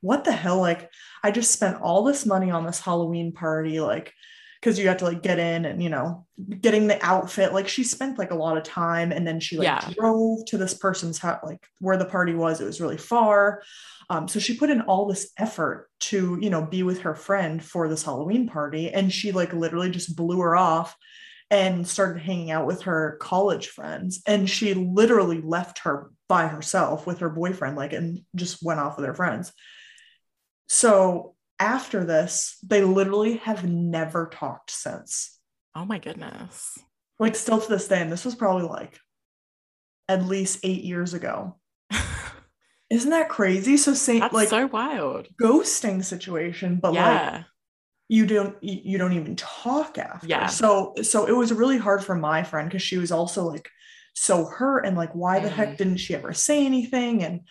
[0.01, 0.59] what the hell?
[0.59, 0.91] Like
[1.23, 4.13] i just spent all this money on this halloween party like
[4.59, 6.25] because you have to like get in and you know
[6.61, 9.65] getting the outfit like she spent like a lot of time and then she like
[9.65, 9.91] Yeah.
[9.97, 12.59] drove to this person's house like where the party was.
[12.61, 13.61] It was really far.
[14.09, 17.63] Um, so she put in all this effort to you know be with her friend
[17.63, 20.95] for this halloween party and she like literally just blew her off
[21.49, 24.21] and started hanging out with her college friends.
[24.25, 28.97] And she literally left her by herself with her boyfriend like and just went off
[28.97, 29.53] with her friends.
[30.67, 35.37] So after this, they literally have never talked since.
[35.75, 36.77] Oh my goodness.
[37.19, 38.99] Like still to this day, and this was probably like
[40.07, 41.55] at least eight years ago.
[42.89, 43.75] Isn't that crazy?
[43.77, 45.27] So say That's like so wild.
[45.41, 47.43] ghosting situation, but like Yeah.
[48.07, 50.27] you don't you you don't even talk after.
[50.27, 50.45] Yeah.
[50.47, 53.69] So so it was really hard for my friend because she was also like
[54.13, 55.53] so hurt and like why the Mm.
[55.53, 57.23] heck didn't she ever say anything?
[57.23, 57.41] And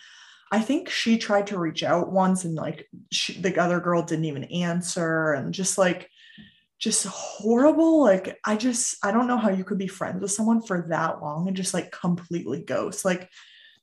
[0.51, 4.25] I think she tried to reach out once and like she, the other girl didn't
[4.25, 6.09] even answer and just like
[6.79, 8.03] just horrible.
[8.03, 11.21] Like I just I don't know how you could be friends with someone for that
[11.21, 13.03] long and just like completely ghost.
[13.03, 13.29] Like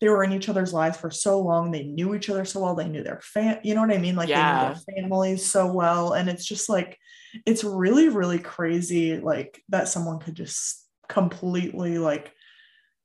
[0.00, 1.70] they were in each other's lives for so long.
[1.70, 2.74] They knew each other so well.
[2.74, 4.16] They knew their fam, you know what I mean?
[4.16, 4.58] Like Yeah.
[4.60, 6.12] they knew their families so well.
[6.12, 6.98] And it's just like,
[7.46, 12.32] it's really, really crazy, like that someone could just completely like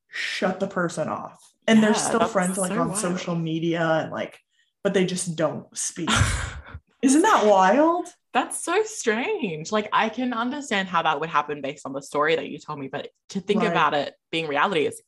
[0.09, 1.39] shut the person off.
[1.69, 2.99] And they're still friends like on wild.
[2.99, 4.39] social media and like,
[4.83, 6.09] but they just don't speak.
[7.01, 8.07] Isn't that wild?
[8.33, 9.71] That's so strange.
[9.71, 12.79] Like I can understand how that would happen based on the story that you told
[12.79, 13.71] me, but to think Right.
[13.71, 15.01] about it being reality is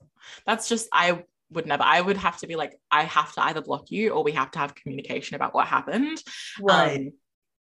[0.45, 1.83] that's just I would never.
[1.83, 4.51] I would have to be like I have to either block you or we have
[4.51, 6.23] to have communication about what happened.
[6.61, 7.07] Right.
[7.07, 7.11] Um,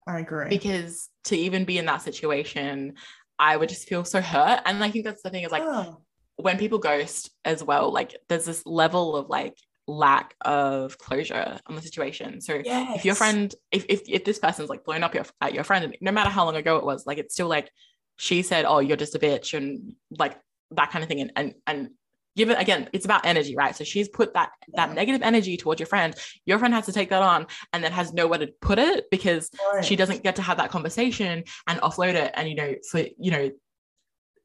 [0.08, 0.50] I agree.
[0.50, 2.94] because to even be in that situation,
[3.38, 4.62] I would just feel so hurt.
[4.66, 6.02] And I think that's the thing is like Oh,
[6.38, 11.76] when people ghost as well, like there's this level of like lack of closure on
[11.76, 12.42] the situation.
[12.42, 15.64] So if your friend, if, if if this person's like blown up your at your
[15.64, 17.70] friend, and no matter how long ago it was, like it's still like
[18.18, 20.40] she said, "Oh, you're just a bitch," and like
[20.72, 21.90] that kind of thing, and and and
[22.36, 22.90] given again.
[22.94, 23.76] It's about energy, right?
[23.76, 24.96] So she's put that that Yeah.
[24.96, 26.16] negative energy towards your friend.
[26.46, 29.52] Your friend has to take that on, and then has nowhere to put it because
[29.74, 29.86] Right.
[29.86, 32.32] she doesn't get to have that conversation and offload it.
[32.34, 33.52] And you know, for you know,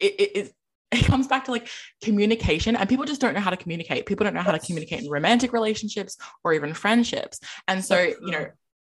[0.00, 0.52] it it,
[0.90, 1.68] it comes back to like
[2.02, 4.06] communication and people just don't know how to communicate.
[4.06, 7.40] People don't know how to communicate in romantic relationships or even friendships.
[7.66, 8.46] And so you know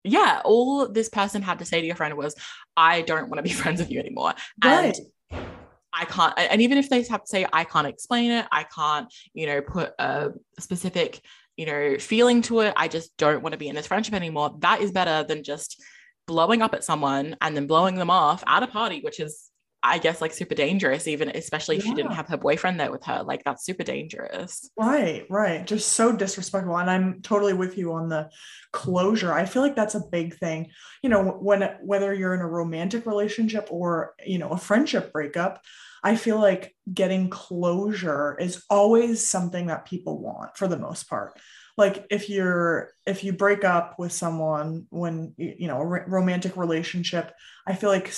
[0.07, 2.35] yeah all this person had to say to your friend was
[2.77, 4.33] i don't want to be friends with you anymore.
[4.65, 4.97] Right.
[5.31, 5.45] and
[5.93, 9.13] i can't and even if they have to say i can't explain it i can't
[9.35, 11.21] you know put a specific
[11.57, 14.55] you know feeling to it i just don't want to be in this friendship anymore
[14.61, 15.83] that is better than just
[16.27, 19.46] blowing up at someone and then blowing them off at a party which is
[19.87, 23.05] I guess like super dangerous, even especially if she didn't have her boyfriend there with
[23.05, 23.23] her.
[23.23, 24.69] Like that's super dangerous.
[24.77, 25.65] Right, right.
[25.65, 26.77] Just so disrespectful.
[26.77, 28.29] And I'm totally with you on the
[28.73, 29.33] closure.
[29.33, 30.71] I feel like that's a big thing.
[31.03, 35.63] You know, when whether you're in a romantic relationship or, you know, a friendship breakup,
[36.03, 41.39] I feel like getting closure is always something that people want for the most part.
[41.77, 47.33] Like if you're if you break up with someone when you know, a romantic relationship,
[47.67, 48.11] I feel like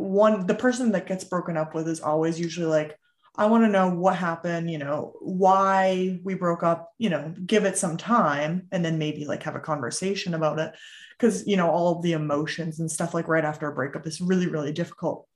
[0.00, 2.96] one the person that gets broken up with is always usually like
[3.36, 7.64] I want to know what happened, you know, why we broke up, you know, give
[7.64, 10.72] it some time and then maybe like have a conversation about it.
[11.18, 14.20] Cause, you know, all of the emotions and stuff like right after a breakup is
[14.20, 15.28] really, really difficult.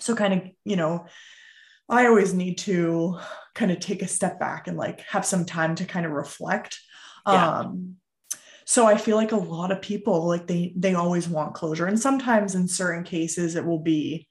[0.00, 1.06] So, kind of, you know,
[1.88, 3.18] I always need to
[3.54, 6.78] kind of take a step back and like have some time to kind of reflect.
[7.26, 7.58] Yeah.
[7.58, 7.96] Um,
[8.70, 11.98] so I feel like a lot of people like they they always want closure, and
[11.98, 14.28] sometimes in certain cases it will be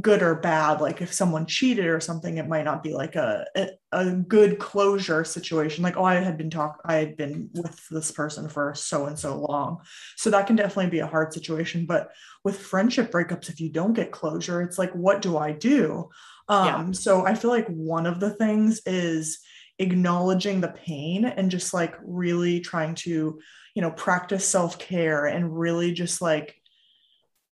[0.00, 0.80] good or bad.
[0.80, 4.58] Like if someone cheated or something it might not be like a, a, a good
[4.58, 5.84] closure situation.
[5.84, 9.16] Like oh i had been talk i had been with this person for so and
[9.16, 9.82] so long.
[10.16, 12.10] So that can definitely be a hard situation but
[12.42, 16.08] with friendship breakups if you don't get closure it's like what do i do?
[16.48, 16.90] Um Yeah.
[16.90, 19.38] so i feel like one of the things is
[19.78, 23.40] acknowledging the pain and just like really trying to
[23.74, 26.54] you know practice self-care and really just like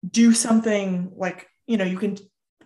[0.08, 2.16] do something like you know you can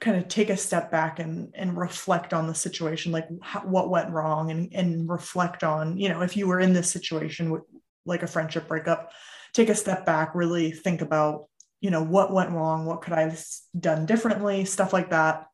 [0.00, 3.90] kind of take a step back and and reflect on the situation like how, what
[3.90, 7.62] went wrong and and reflect on you know if you were in this situation with
[8.04, 9.12] like a friendship breakup
[9.54, 11.46] take a step back really think about
[11.80, 13.42] you know what went wrong what could i have
[13.78, 15.46] done differently stuff like that.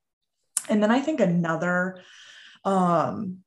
[0.68, 2.02] And then i think another
[2.64, 3.43] um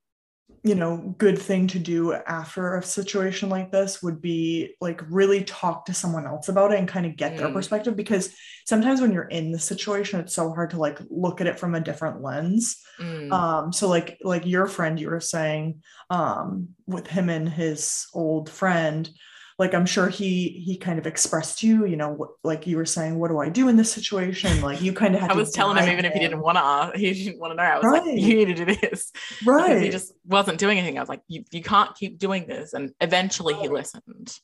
[0.68, 5.44] you know good thing to do after a situation like this would be like really
[5.44, 7.54] talk to someone else about it and kind of get their Mm.
[7.54, 8.34] perspective because
[8.66, 11.74] sometimes when you're in the situation it's so hard to like look at it from
[11.76, 13.32] a different lens Mm.
[13.32, 18.50] um so like like your friend you were saying um with him and his old
[18.50, 19.10] friend
[19.60, 22.78] like i'm sure he he kind of expressed to you you know what, like you
[22.78, 25.34] were saying what do i do in this situation like you kind of had I
[25.36, 27.64] was telling him even if he didn't want to, he didn't want to know.
[27.64, 29.12] I was like, you need to do this.
[29.40, 30.98] Because right he just wasn't doing anything.
[30.98, 32.74] I was like, you, you can't keep doing this.
[32.74, 34.38] And eventually he listened.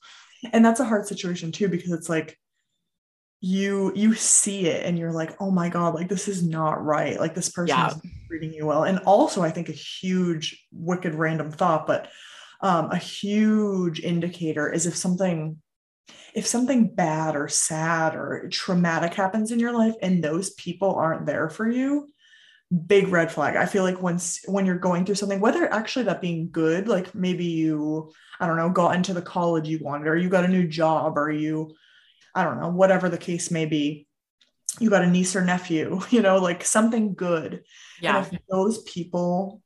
[0.52, 2.38] and that's a hard situation too because it's like
[3.42, 7.20] you you see it and you're like oh my god like this is not right
[7.20, 7.88] like this person Yeah.
[7.90, 12.08] is treating you well and also i think a huge wicked random thought but
[12.64, 15.62] um, a huge indicator is if something
[16.34, 21.28] if something bad or sad or traumatic happens in your life and those people aren't
[21.28, 22.10] there for you,
[22.88, 23.56] big red flag.
[23.56, 27.14] I feel like once when you're going through something, whether actually that being good, like
[27.14, 30.48] maybe you, I don't know, got into the college you wanted, or you got a
[30.48, 31.76] new job, or you,
[32.34, 34.08] I don't know, whatever the case may be,
[34.80, 37.64] you got a niece or nephew, you know, like something good.
[38.02, 38.24] Yeah.
[38.24, 39.62] And if those people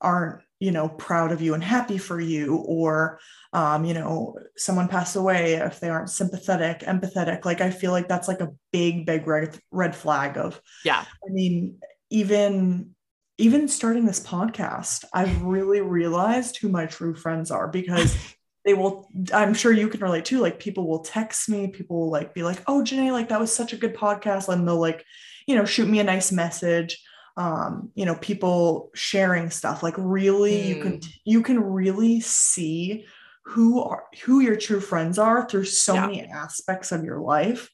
[0.00, 3.18] aren't, you know, proud of you and happy for you, or,
[3.52, 8.08] um, you know, someone passed away, if they aren't sympathetic, empathetic, like I feel like
[8.08, 11.04] that's like a big, big red, red flag of, yeah.
[11.04, 11.78] I mean,
[12.10, 12.94] even
[13.36, 18.16] even starting this podcast, I've really realized who my true friends are because
[18.64, 22.10] they will i'm sure you can relate too like people will text me people will
[22.10, 25.04] like be like oh Jenay like that was such a good podcast and they'll like
[25.46, 27.02] you know shoot me a nice message
[27.36, 30.66] um you know people sharing stuff like really mm.
[30.66, 31.08] you can hmm.
[31.24, 33.04] you can really see
[33.44, 36.06] who are who your true friends are through so yeah.
[36.06, 37.70] many aspects of your life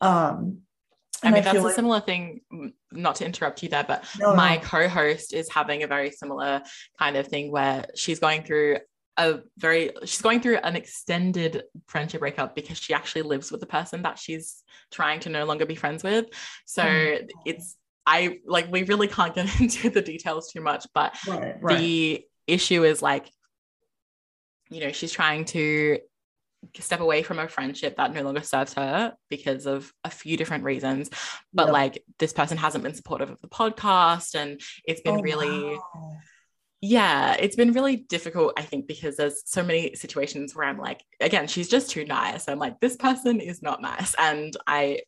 [0.00, 0.58] um
[1.22, 2.40] I mean, I that's a like- similar thing,
[2.90, 4.62] not to interrupt you there, but no, my no.
[4.62, 6.62] co host is having a very similar
[6.98, 8.78] kind of thing where she's going through
[9.16, 13.66] a very she's going through an extended friendship breakup because she actually lives with the
[13.66, 16.26] person that she's trying to no longer be friends with
[16.64, 17.76] so oh it's
[18.10, 21.78] i like we really can't get into the details too much but right, right.
[21.78, 23.30] the issue is like
[24.70, 25.98] you know she's trying to
[26.78, 30.64] step away from a friendship that no longer serves her because of a few different
[30.64, 31.08] reasons
[31.54, 31.72] but yep.
[31.72, 36.16] like this person hasn't been supportive of the podcast and it's been oh, really wow
[36.82, 41.04] yeah, it's been really difficult, I think, because there's so many situations where I'm like,
[41.20, 42.48] again, she's just too nice.
[42.48, 44.14] I'm like, this person is not nice.
[44.18, 45.00] And I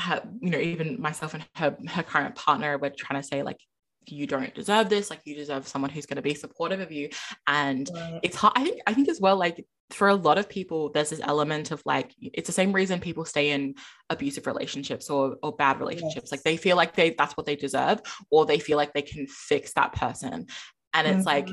[0.00, 3.60] have, you know, even myself and her her current partner were trying to say, like,
[4.06, 7.10] you don't deserve this, like you deserve someone who's going to be supportive of you.
[7.46, 8.20] And right.
[8.22, 8.54] it's hard.
[8.56, 11.70] I think, I think as well, like for a lot of people, there's this element
[11.70, 13.74] of like, it's the same reason people stay in
[14.08, 16.26] abusive relationships or, or bad relationships.
[16.26, 16.32] Yes.
[16.32, 19.26] Like they feel like they, that's what they deserve, or they feel like they can
[19.26, 20.46] fix that person.
[20.94, 21.26] And it's mm-hmm.
[21.26, 21.48] like,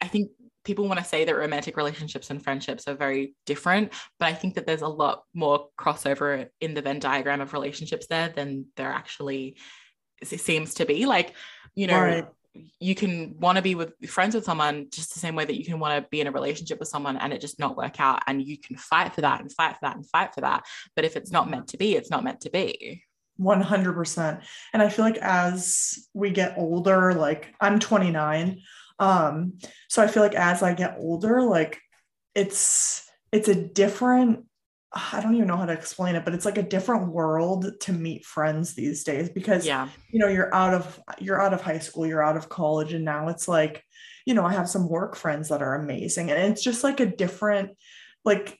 [0.00, 0.30] I think
[0.66, 4.54] people want to say that romantic relationships and friendships are very different, but I think
[4.54, 8.90] that there's a lot more crossover in the Venn diagram of relationships there than there
[8.90, 9.56] actually
[10.24, 11.06] seems to be.
[11.06, 11.34] Like,
[11.76, 12.26] you know, right.
[12.80, 15.64] you can want to be with friends with someone just the same way that you
[15.64, 18.22] can want to be in a relationship with someone and it just not work out.
[18.26, 20.64] And you can fight for that and fight for that and fight for that.
[20.96, 23.04] But if it's not meant to be, it's not meant to be.
[23.38, 24.40] 100%
[24.72, 28.62] and i feel like as we get older like i'm 29
[28.98, 29.52] um
[29.88, 31.78] so i feel like as i get older like
[32.34, 34.44] it's it's a different
[34.92, 37.92] i don't even know how to explain it but it's like a different world to
[37.92, 39.88] meet friends these days because yeah.
[40.10, 43.04] you know you're out of you're out of high school you're out of college and
[43.04, 43.82] now it's like
[44.24, 47.06] you know i have some work friends that are amazing and it's just like a
[47.06, 47.70] different
[48.24, 48.58] like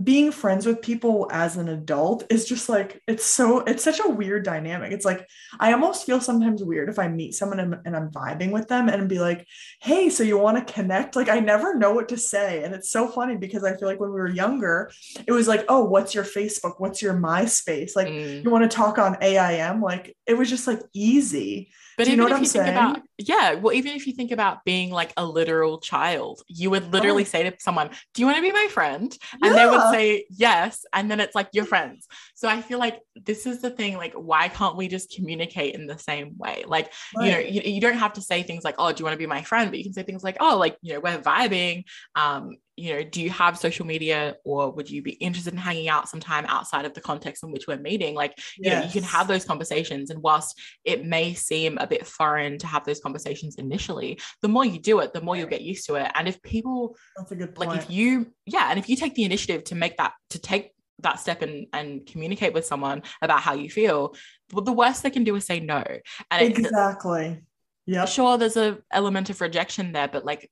[0.00, 4.08] being friends with people as an adult is just like it's so it's such a
[4.08, 4.90] weird dynamic.
[4.90, 5.28] It's like
[5.60, 8.88] i almost feel sometimes weird if i meet someone and, and i'm vibing with them
[8.88, 9.46] and be like
[9.80, 11.14] hey so you want to connect?
[11.14, 14.00] Like i never know what to say and it's so funny because i feel like
[14.00, 14.90] when we were younger
[15.26, 16.74] it was like oh what's your facebook?
[16.78, 17.94] What's your myspace?
[17.94, 18.42] Like mm.
[18.42, 21.70] you want to talk on aim like it was just like easy.
[21.98, 22.64] But even if you saying?
[22.64, 26.70] think about, yeah, well, even if you think about being like a literal child, you
[26.70, 27.26] would literally oh.
[27.26, 29.16] say to someone, Do you want to be my friend?
[29.42, 29.54] And yeah.
[29.54, 30.84] they would say yes.
[30.92, 32.06] And then it's like, You're friends.
[32.34, 35.86] So I feel like this is the thing, like, why can't we just communicate in
[35.86, 36.64] the same way?
[36.66, 37.26] Like, right.
[37.26, 39.18] you know, you, you don't have to say things like, Oh, do you want to
[39.18, 39.70] be my friend?
[39.70, 41.84] But you can say things like, Oh, like, you know, we're vibing.
[42.14, 45.88] Um, you know, do you have social media or would you be interested in hanging
[45.88, 48.14] out sometime outside of the context in which we're meeting?
[48.14, 48.80] Like, you yes.
[48.80, 50.10] know, you can have those conversations.
[50.10, 53.11] And whilst it may seem a bit foreign to have those conversations
[53.58, 56.10] initially, the more you do it, the more you'll get used to it.
[56.14, 57.70] And if people, that's a good point.
[57.70, 60.72] Like, if you, yeah, and if you take the initiative to make that, to take
[61.00, 64.14] that step and and communicate with someone about how you feel,
[64.52, 65.82] well, the worst they can do is say no.
[66.30, 67.40] And exactly.
[67.86, 68.04] Yeah.
[68.04, 70.48] Sure, there's a element of rejection there, but like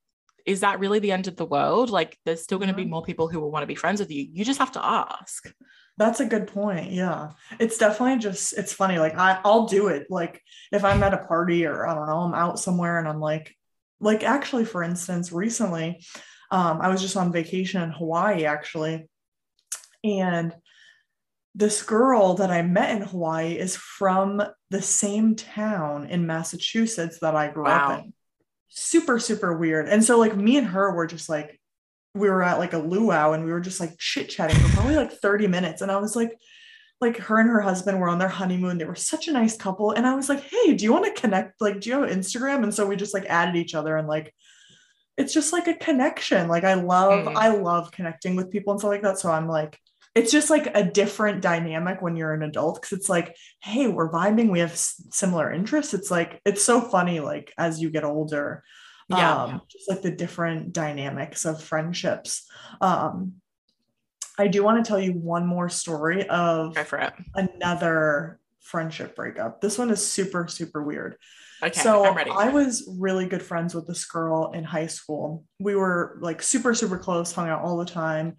[0.47, 1.91] is that really the end of the world?
[1.91, 2.91] Like, there's still going to be mm-hmm.
[2.91, 4.27] more people who will want to be friends with you.
[4.33, 5.53] You just have to ask.
[6.01, 6.93] That's a good point.
[6.93, 7.33] Yeah.
[7.59, 8.99] It's definitely just, it's funny.
[8.99, 10.07] Like, I, I'll do it.
[10.09, 10.43] Like,
[10.73, 13.55] if I'm at a party or I don't know, I'm out somewhere and I'm like,
[14.01, 16.03] like, actually, for instance, recently,
[16.51, 19.11] um, I was just on vacation in Hawaii, actually.
[20.03, 20.55] And
[21.55, 27.37] this girl that I met in Hawaii is from the same town in Massachusetts that
[27.37, 27.93] I grew wow.
[27.93, 28.15] up in
[28.73, 31.60] super super weird and so like me and her were just like
[32.15, 34.97] we were at like a luau and we were just like chit chatting for probably
[34.97, 36.37] like 30 minutes and i was like
[37.01, 39.93] like her and her husband were on their honeymoon they were such a nice couple
[39.93, 42.63] and i was like hey do you want to connect like do you have instagram
[42.63, 44.35] and so we just like added each other and like
[45.17, 46.49] it's just like a connection.
[46.49, 47.37] Like I love, Mm.
[47.37, 49.19] I love connecting with people and stuff like that.
[49.19, 49.79] So I'm like,
[50.15, 54.11] it's just like a different dynamic when you're an adult because it's like, hey, we're
[54.11, 55.93] vibing, we have s- similar interests.
[55.93, 58.63] It's like, it's so funny, like as you get older,
[59.11, 59.45] Yeah.
[59.45, 62.49] um, just like the different dynamics of friendships.
[62.81, 63.35] Um,
[64.39, 67.13] I do want to tell you one more story of Go for it.
[67.35, 69.61] another friendship breakup.
[69.61, 71.17] This one is super, super weird.
[71.63, 71.79] Okay.
[71.79, 72.31] so I'm ready.
[72.31, 75.45] I was really good friends with this girl in high school.
[75.59, 78.37] We were like super, super close, hung out all the time.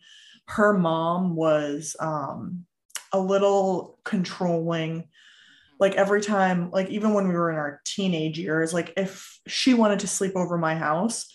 [0.48, 2.66] Her mom was um,
[3.14, 5.08] a little controlling.
[5.82, 9.74] Like every time, like even when we were in our teenage years, like if she
[9.74, 11.26] wanted to sleep over my house,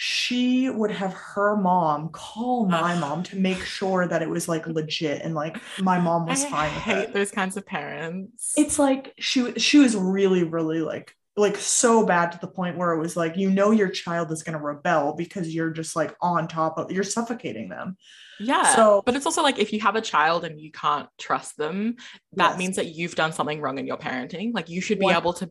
[0.00, 3.00] she would have her mom call my Ugh.
[3.00, 6.50] mom to make sure that it was like legit and like my mom was I
[6.50, 8.54] fine with hate it those kinds of parents.
[8.56, 12.92] it's like she she was really really like like so bad to the point where
[12.92, 16.14] it was like you know your child is going to rebel because you're just like
[16.20, 17.96] on top of you're suffocating them
[18.40, 18.74] yeah.
[18.74, 21.96] so- but it's also like if you have a child and you can't trust them,
[22.34, 22.58] that Yes.
[22.58, 24.54] means that you've done something wrong in your parenting.
[24.54, 25.50] Like you should be able to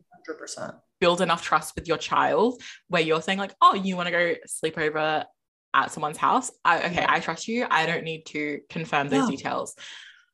[1.00, 4.34] build enough trust with your child where you're saying like, oh, you want to go
[4.46, 5.24] sleep over
[5.74, 6.50] at someone's house.
[6.64, 7.06] I, okay, Yeah.
[7.10, 7.66] I trust you.
[7.70, 9.36] I don't need to confirm those Yeah.
[9.36, 9.74] details.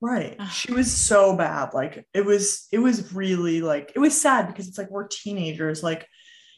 [0.05, 0.37] Right.
[0.53, 1.75] She was so bad.
[1.75, 5.83] Like it was it was really like it was sad because it's like we're teenagers.
[5.83, 6.07] Like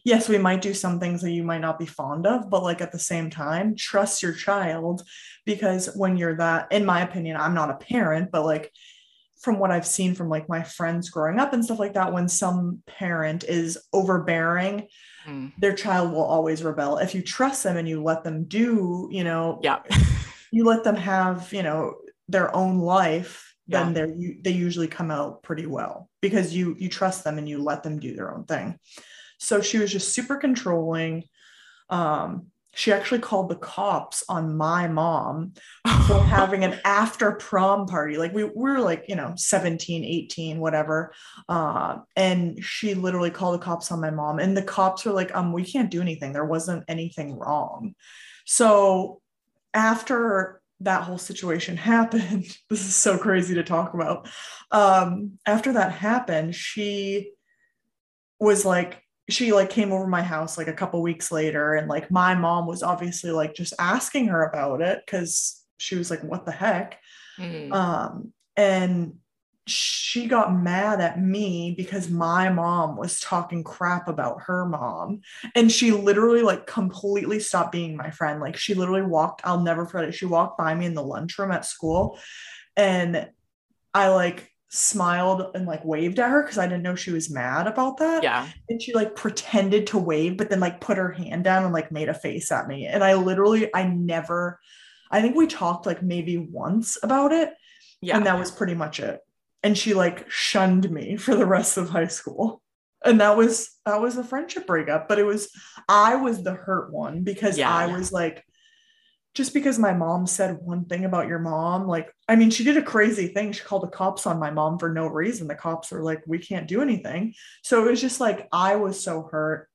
[0.05, 2.80] yes we might do some things that you might not be fond of but like
[2.80, 5.03] at the same time trust your child
[5.44, 8.70] because when you're that in my opinion i'm not a parent but like
[9.40, 12.28] from what i've seen from like my friends growing up and stuff like that when
[12.28, 14.86] some parent is overbearing
[15.26, 15.51] Mm.
[15.59, 16.99] their child will always rebel.
[16.99, 19.80] If you trust them and you let them do you know Yeah.
[20.53, 21.94] you let them have you know
[22.29, 27.24] their own life then they're they usually come out pretty well because you you trust
[27.24, 28.79] them and you let them do their own thing.
[29.39, 31.24] So she was just super controlling.
[31.91, 35.55] Um she actually called the cops on my mom
[36.07, 38.18] for having an after prom party.
[38.18, 41.12] Like we, we were like you know 17 18 whatever.
[41.49, 45.35] Uh, and she literally called the cops on my mom and the cops were like
[45.35, 46.33] um we can't do anything.
[46.33, 47.95] There wasn't anything wrong.
[48.45, 49.20] So
[49.74, 52.45] after that whole situation happened.
[52.70, 54.29] This is so crazy to talk about.
[54.70, 57.33] Um after that happened she
[58.41, 62.11] was like she like came over my house like a couple weeks later and like
[62.11, 66.45] my mom was obviously like just asking her about it because she was like what
[66.45, 66.99] the heck?
[67.39, 67.72] Mm.
[67.72, 69.14] um and
[69.67, 75.23] she got mad at me because my mom was talking crap about her mom.
[75.57, 78.41] And she literally like completely stopped being my friend.
[78.41, 80.14] Like she literally walked i'll never forget it.
[80.14, 82.19] She walked by me in the lunchroom at school
[82.77, 83.29] and
[83.95, 87.67] i like smiled and like waved at her because i didn't know she was mad
[87.67, 88.23] about that.
[88.23, 88.47] Yeah.
[88.69, 91.91] and she like pretended to wave but then like put her hand down and like
[91.91, 92.87] made a face at me.
[92.87, 94.61] And i literally i never
[95.11, 97.53] i think we talked like maybe once about it.
[98.01, 98.17] Yeah.
[98.17, 99.21] and that was pretty much it
[99.63, 102.63] and she like shunned me for the rest of high school.
[103.05, 105.49] And that was that was a friendship breakup but it was
[105.89, 107.73] i was the hurt one because Yeah.
[107.73, 108.43] i was like
[109.35, 112.79] just because my mom said one thing about your mom like i mean she did
[112.79, 113.53] a crazy thing.
[113.53, 115.47] She called the cops on my mom for no reason.
[115.47, 117.35] The cops were like we can't do anything.
[117.63, 119.69] So it was just like i was so hurt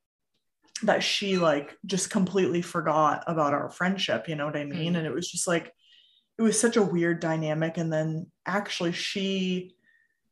[0.83, 4.93] that she like just completely forgot about our friendship you know what i mean?
[4.93, 4.97] Mm.
[4.97, 5.71] and it was just like
[6.41, 7.77] it was such a weird dynamic.
[7.77, 9.75] And then actually she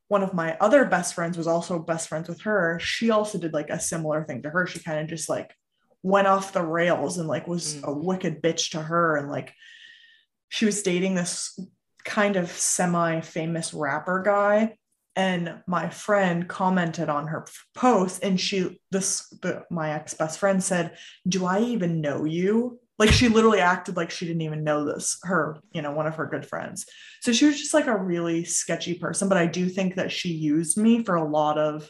[0.07, 2.79] one of my other best friends was also best friends with her.
[2.79, 4.65] She also did like a similar thing to her.
[4.65, 5.53] She kind of just like
[6.01, 7.83] went off the rails and like was Mm.
[7.83, 9.17] a wicked bitch to her.
[9.17, 9.53] And like
[10.47, 11.59] she was dating this
[12.03, 14.77] kind of semi famous rapper guy.
[15.15, 17.45] And my friend commented on her
[17.75, 20.97] post and she this the, my ex best friend said
[21.27, 25.17] do i even know you like she literally acted like she didn't even know this
[25.23, 26.85] her you know one of her good friends
[27.21, 30.29] so she was just like a really sketchy person but i do think that she
[30.29, 31.89] used me for a lot of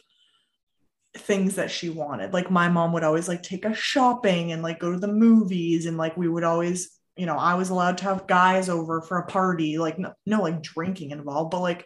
[1.16, 4.78] things that she wanted like my mom would always like take us shopping and like
[4.78, 8.04] go to the movies and like we would always you know i was allowed to
[8.04, 11.84] have guys over for a party like no, no like drinking involved but like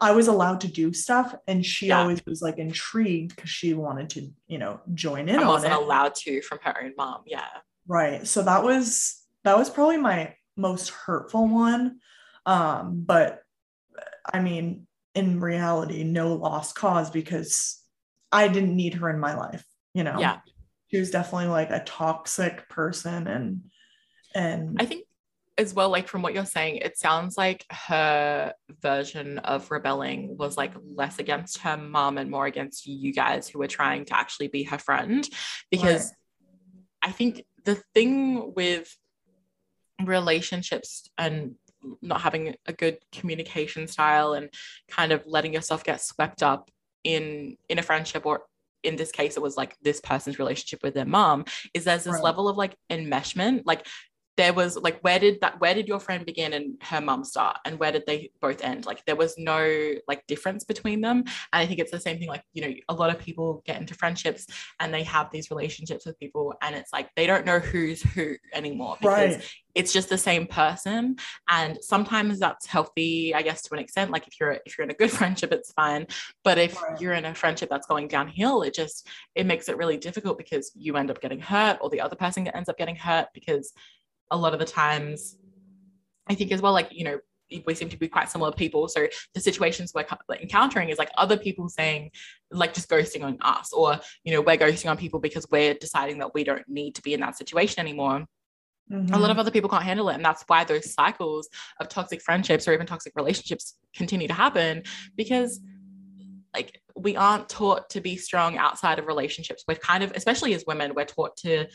[0.00, 2.00] i was allowed to do stuff and she Yeah.
[2.00, 5.74] always was like intrigued because she wanted to you know join in I on wasn't
[5.74, 7.22] it allowed to from her own mom.
[7.26, 7.44] Yeah.
[7.86, 8.26] Right.
[8.26, 11.98] So that was that was probably my most hurtful one.
[12.46, 13.40] Um, but
[14.32, 17.80] I mean, in reality, no lost cause because
[18.30, 19.64] I didn't need her in my life,
[19.94, 20.18] you know.
[20.18, 20.38] Yeah.
[20.90, 23.62] She was definitely like a toxic person and
[24.34, 25.04] and I think
[25.58, 30.56] as well, like from what you're saying, it sounds like her version of rebelling was
[30.56, 34.48] like less against her mom and more against you guys who were trying to actually
[34.48, 35.28] be her friend.
[35.70, 36.12] Because
[37.02, 38.96] I think the thing with
[40.04, 41.54] relationships and
[42.00, 44.48] not having a good communication style and
[44.88, 46.70] kind of letting yourself get swept up
[47.04, 48.42] in in a friendship or
[48.82, 51.44] in this case it was like this person's relationship with their mom
[51.74, 52.22] is there's this right.
[52.22, 53.86] level of like enmeshment like
[54.36, 57.58] there was like where did that where did your friend begin and her mum start?
[57.64, 58.86] And where did they both end?
[58.86, 61.18] Like there was no like difference between them.
[61.52, 63.80] And i think it's the same thing like you know a lot of people get
[63.80, 64.46] into friendships
[64.80, 68.36] and they have these relationships with people and it's like they don't know who's who
[68.52, 69.56] anymore because right.
[69.74, 71.16] it's just the same person.
[71.48, 74.10] And sometimes that's healthy i guess to an extent.
[74.10, 76.06] Like if you're if you're in a good friendship it's fine.
[76.42, 77.00] But if right.
[77.00, 80.72] you're in a friendship that's going downhill it just it makes it really difficult because
[80.74, 83.72] you end up getting hurt or the other person ends up getting hurt because
[84.30, 85.36] a lot of the times
[86.28, 87.18] I think as well, like, you know,
[87.66, 88.88] we seem to be quite similar people.
[88.88, 90.06] So the situations we're
[90.40, 92.10] encountering is like other people saying,
[92.50, 96.18] like, just ghosting on us, or, you know, we're ghosting on people because we're deciding
[96.18, 98.24] that we don't need to be in that situation anymore.
[98.90, 99.12] Mm-hmm.
[99.12, 100.14] A lot of other people can't handle it.
[100.14, 101.48] And that's why those cycles
[101.78, 104.82] of toxic friendships or even toxic relationships continue to happen
[105.16, 105.60] because,
[106.54, 109.64] like, we aren't taught to be strong outside of relationships.
[109.68, 111.66] We're kind of, especially as women, we're taught to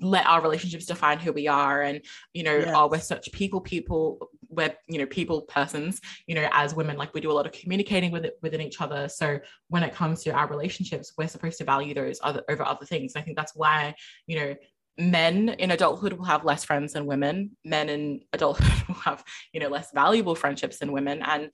[0.00, 1.82] let our relationships define who we are.
[1.82, 2.00] And
[2.32, 2.72] you know yes.
[2.74, 7.12] oh we're such people people we're you know people persons you know as women like
[7.14, 9.08] we do a lot of communicating with it within each other.
[9.08, 9.38] So
[9.68, 13.12] when it comes to our relationships we're supposed to value those other over other things.
[13.16, 13.94] I think that's why
[14.26, 14.54] you know
[14.96, 17.56] men in adulthood will have less friends than women.
[17.64, 21.22] Men in adulthood will have you know less valuable friendships than women.
[21.22, 21.50] And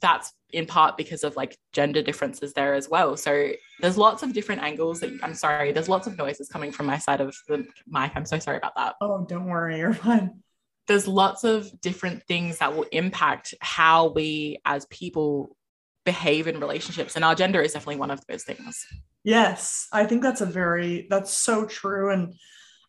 [0.00, 3.16] that's in part because of like gender differences there as well.
[3.16, 6.86] So there's lots of different angles that i'm sorry there's lots of noises coming from
[6.86, 8.12] my side of the mic.
[8.14, 8.96] I'm so sorry about that.
[9.00, 10.42] Oh don't worry you're fine.
[10.88, 15.56] There's lots of different things that will impact how we as people
[16.04, 18.86] behave in relationships and our gender is definitely one of those things.
[19.24, 22.12] Yes i think that's a very that's so true.
[22.12, 22.34] And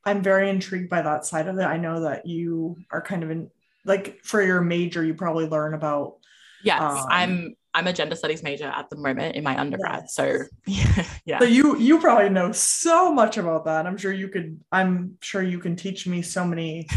[0.05, 1.63] I'm very intrigued by that side of it.
[1.63, 3.49] I know that you are kind of in
[3.85, 6.15] like for your major, you probably learn about.
[6.63, 10.03] Yes, um, I'm I'm a gender studies major at the moment in my undergrad.
[10.03, 10.15] Yes.
[10.15, 10.37] So
[10.67, 11.39] yeah, yeah.
[11.39, 13.85] So you you probably know so much about that.
[13.85, 14.59] I'm sure you could.
[14.71, 16.87] I'm sure you can teach me so many,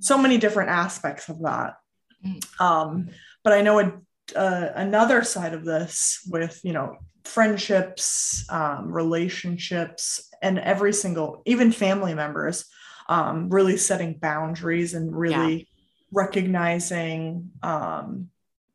[0.00, 1.76] so many different aspects of that.
[2.24, 2.60] Mm.
[2.60, 3.08] Um,
[3.42, 3.92] but I know a,
[4.36, 11.72] uh, another side of this with you know friendships, um, relationships, and every single, even
[11.72, 12.64] family members,
[13.08, 15.64] um, really setting boundaries and really yeah.
[16.12, 18.28] recognizing um,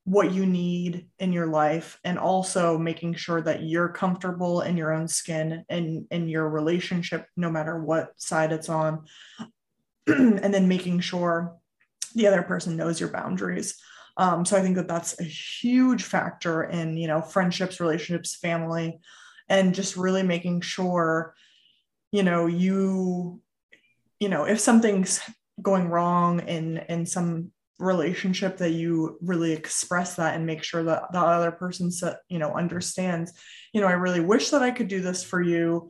[0.03, 4.93] what you need in your life and also making sure that you're comfortable in your
[4.93, 9.05] own skin and in your relationship, no matter what side it's on.
[10.07, 11.55] and then making sure
[12.13, 13.79] the other person knows your boundaries.
[14.17, 18.99] Um, so I think that that's a huge factor in, you know, friendships, relationships, family,
[19.49, 21.33] and just really making sure,
[22.15, 23.41] you know, you,
[24.21, 25.19] you know, if something's
[25.61, 31.11] going wrong in in some relationship that you really express that and make sure that
[31.11, 31.91] the other person
[32.29, 33.33] you know understands
[33.73, 35.89] you know i really wish that i could do this for you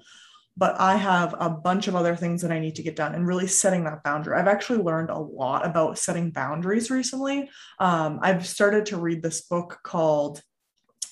[0.57, 3.27] but I have a bunch of other things that I need to get done and
[3.27, 4.37] really setting that boundary.
[4.37, 7.49] I've actually learned a lot about setting boundaries recently.
[7.77, 10.41] Um, I've started to read this book called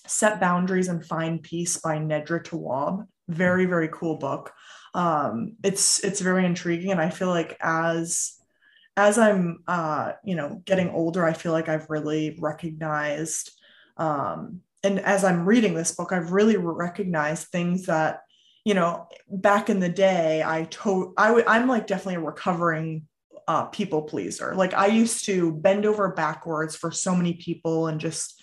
[0.08, 3.06] Set Boundaries and Find Peace by Nedra Tawwab.
[3.28, 4.52] Very, very cool book.
[4.94, 8.34] Um, it's it's very intriguing, and I feel like as
[8.96, 13.52] as I'm uh, you know getting older, I feel like I've really recognized
[13.98, 18.22] um, and as I'm reading this book, I've really recognized things that
[18.66, 23.08] you know, back in the day, I told I I'm like definitely a recovering
[23.48, 24.56] uh, people pleaser.
[24.56, 28.42] Like I used to bend over backwards for so many people and just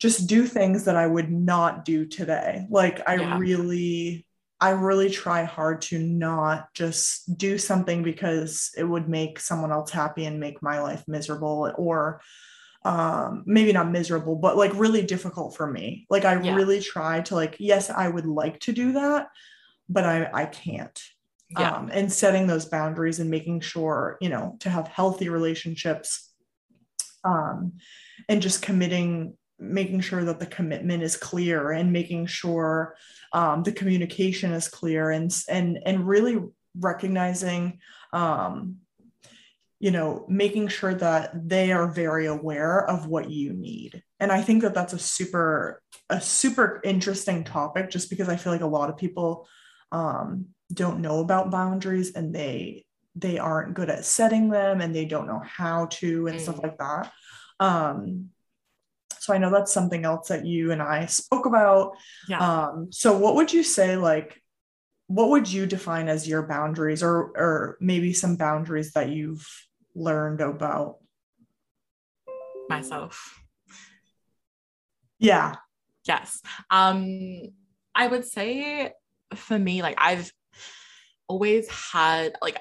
[0.00, 2.66] just do things that I would not do today.
[2.70, 3.38] Like I yeah.
[3.38, 4.26] really
[4.60, 9.90] I really try hard to not just do something because it would make someone else
[9.90, 12.20] happy and make my life miserable or
[12.82, 16.54] um maybe not miserable but like really difficult for me like i yeah.
[16.54, 19.28] really try to like yes i would like to do that
[19.90, 21.02] but i i can't
[21.50, 21.76] yeah.
[21.76, 26.32] um and setting those boundaries and making sure you know to have healthy relationships
[27.22, 27.72] um
[28.30, 32.96] and just committing making sure that the commitment is clear and making sure
[33.32, 36.38] um, the communication is clear and and and really
[36.78, 37.78] recognizing
[38.12, 38.76] um,
[39.78, 44.40] you know making sure that they are very aware of what you need and i
[44.40, 48.66] think that that's a super a super interesting topic just because i feel like a
[48.66, 49.48] lot of people
[49.92, 52.84] um, don't know about boundaries and they
[53.16, 56.40] they aren't good at setting them and they don't know how to and mm.
[56.40, 57.12] stuff like that
[57.58, 58.30] um,
[59.20, 61.92] so i know that's something else that you and i spoke about.
[62.28, 62.38] Yeah.
[62.40, 64.42] um, so what would you say like
[65.06, 69.44] what would you define as your boundaries or or maybe some boundaries that you've
[69.94, 70.98] learned about?
[72.68, 73.42] Myself.
[75.18, 75.56] Yeah.
[76.04, 76.40] Yes.
[76.70, 77.42] Um
[77.94, 78.92] i would say
[79.34, 80.32] for me like i've
[81.28, 82.56] always had like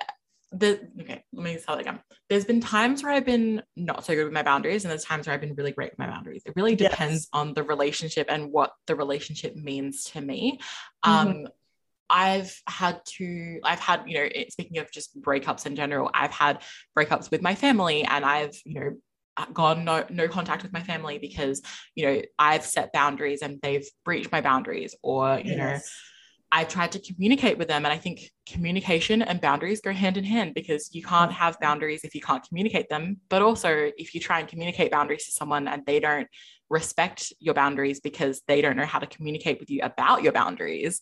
[0.51, 4.23] the okay let me start again there's been times where i've been not so good
[4.23, 6.53] with my boundaries and there's times where i've been really great with my boundaries it
[6.55, 7.29] really depends yes.
[7.33, 10.59] on the relationship and what the relationship means to me
[11.05, 11.27] mm-hmm.
[11.27, 11.47] um
[12.11, 16.63] I've had to, I've had, you know, speaking of just breakups in general, I've had
[16.97, 18.95] breakups with my family and I've, you know,
[19.53, 21.61] gone no no contact with my family because
[21.95, 25.57] you know I've set boundaries and they've breached my boundaries or you yes.
[25.57, 25.79] know
[26.51, 30.23] I tried to communicate with them and I think communication and boundaries go hand in
[30.23, 34.19] hand because you can't have boundaries if you can't communicate them but also if you
[34.19, 36.27] try and communicate boundaries to someone and they don't
[36.69, 40.99] respect your boundaries because they don't know how to communicate with you about your boundaries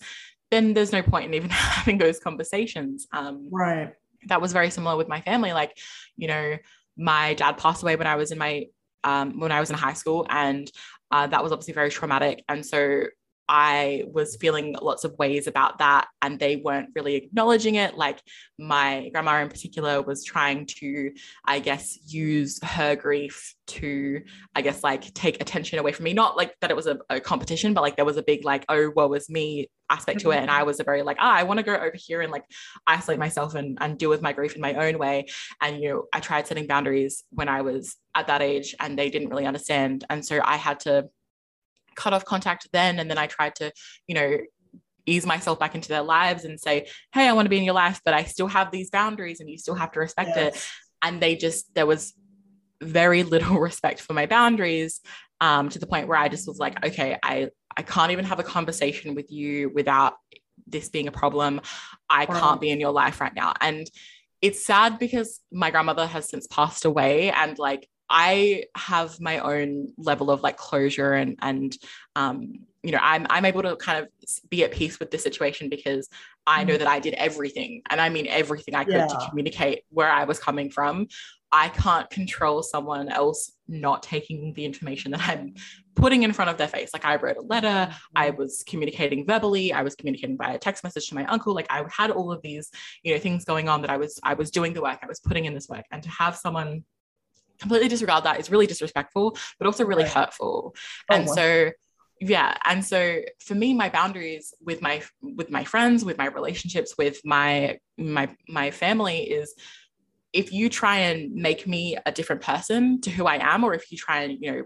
[0.52, 3.08] then there's no point in even having those conversations.
[3.12, 3.94] Um, right.
[4.28, 5.54] That was very similar with my family.
[5.54, 5.78] Like,
[6.16, 6.58] you know,
[6.98, 8.66] my dad passed away when I was in my
[9.04, 10.70] um, when I was in high school, and
[11.12, 12.44] uh, that was obviously very traumatic.
[12.50, 13.04] And so
[13.50, 17.98] I was feeling lots of ways about that, and they weren't really acknowledging it.
[17.98, 18.22] Like
[18.60, 21.14] my grandma, in particular, was trying to,
[21.46, 24.22] I guess, use her grief to,
[24.56, 26.14] I guess, like take attention away from me.
[26.14, 28.66] Not like that it was a, a competition, but like there was a big, like,
[28.70, 30.38] oh, woe was me aspect to it.
[30.38, 32.44] And I was a very like, ah, I want to go over here and like
[32.86, 35.28] isolate myself and, and deal with my grief in my own way.
[35.62, 39.10] And, you know, I tried setting boundaries when I was at that age and they
[39.10, 40.04] didn't really understand.
[40.10, 41.10] And so I had to
[41.98, 43.00] cut off contact then.
[43.00, 43.72] And then I tried to,
[44.08, 44.38] you know,
[45.06, 47.74] ease myself back into their lives and say, hey, I want to be in your
[47.74, 50.56] life, but I still have these boundaries and you still have to respect yes.
[50.56, 50.68] it.
[51.02, 52.14] And they just, there was
[52.82, 55.02] very little respect for my boundaries
[55.42, 58.40] um, to the point where I just was like, okay, I, I can't even have
[58.40, 60.14] a conversation with you without
[60.66, 61.62] this being a problem.
[62.10, 62.40] I wow.
[62.40, 63.54] can't be in your life right now.
[63.62, 63.90] And
[64.42, 69.94] it's sad because my grandmother has since passed away and like I have my own
[69.98, 71.76] level of like closure and and
[72.16, 74.10] um, you know I'm I'm able to kind of
[74.50, 76.10] be at peace with the situation because
[76.46, 76.80] I know mm.
[76.80, 79.08] that I did everything and I mean everything I could yeah.
[79.08, 81.08] to communicate where I was coming from.
[81.52, 85.56] I can't control someone else not taking the information that I'm
[85.96, 86.90] putting in front of their face.
[86.94, 88.38] Like I wrote a letter, I mm.
[88.38, 91.54] was communicating verbally, I was communicating by a text message to my uncle.
[91.54, 92.70] Like I had all of these,
[93.04, 95.20] you know, things going on that I was I was doing the work, I was
[95.20, 96.84] putting in this work, and to have someone
[97.60, 100.14] completely disregard that is really disrespectful, but also really right.
[100.14, 100.76] hurtful.
[101.10, 101.72] Oh, and so
[102.20, 106.96] yeah and so for me my boundaries with my with my friends with my relationships
[106.98, 109.54] with my my my family is
[110.34, 113.92] if you try and make me a different person to who i am or if
[113.92, 114.64] you try and you know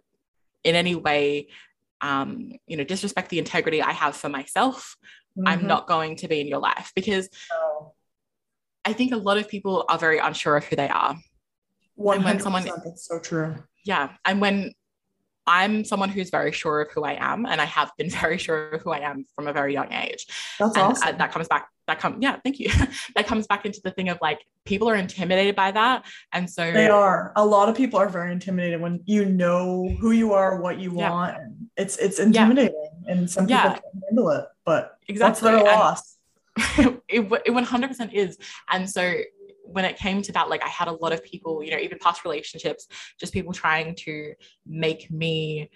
[0.64, 1.48] in any way
[2.02, 4.96] um you know disrespect the integrity i have for myself
[5.38, 5.48] mm-hmm.
[5.48, 7.92] i'm not going to be in your life because oh.
[8.86, 11.18] i think a lot of people are very unsure of who they are
[11.96, 13.56] one when someone that's so true.
[13.84, 14.12] Yeah.
[14.26, 14.74] And when
[15.48, 18.70] I'm someone who's very sure of who I am, and I have been very sure
[18.70, 20.26] of who I am from a very young age.
[20.60, 21.18] That's and uh, awesome.
[21.18, 21.68] that comes back.
[21.88, 22.70] That come, yeah, thank you.
[23.16, 26.72] that comes back into the thing of like people are intimidated by that, and so
[26.72, 27.34] they are.
[27.36, 30.96] A lot of people are very intimidated when you know who you are, what you
[30.98, 31.10] yeah.
[31.10, 31.38] want.
[31.76, 33.12] It's it's intimidating, yeah.
[33.12, 33.70] and some people yeah.
[33.74, 34.46] can't handle it.
[34.64, 36.18] But exactly, that's their loss.
[37.08, 38.38] it, it 100% is,
[38.70, 39.14] and so
[39.74, 41.99] when it came to that, like I had a lot of people, you know, even
[41.99, 42.88] past relationships,
[43.19, 44.34] just people trying to
[44.65, 45.69] make me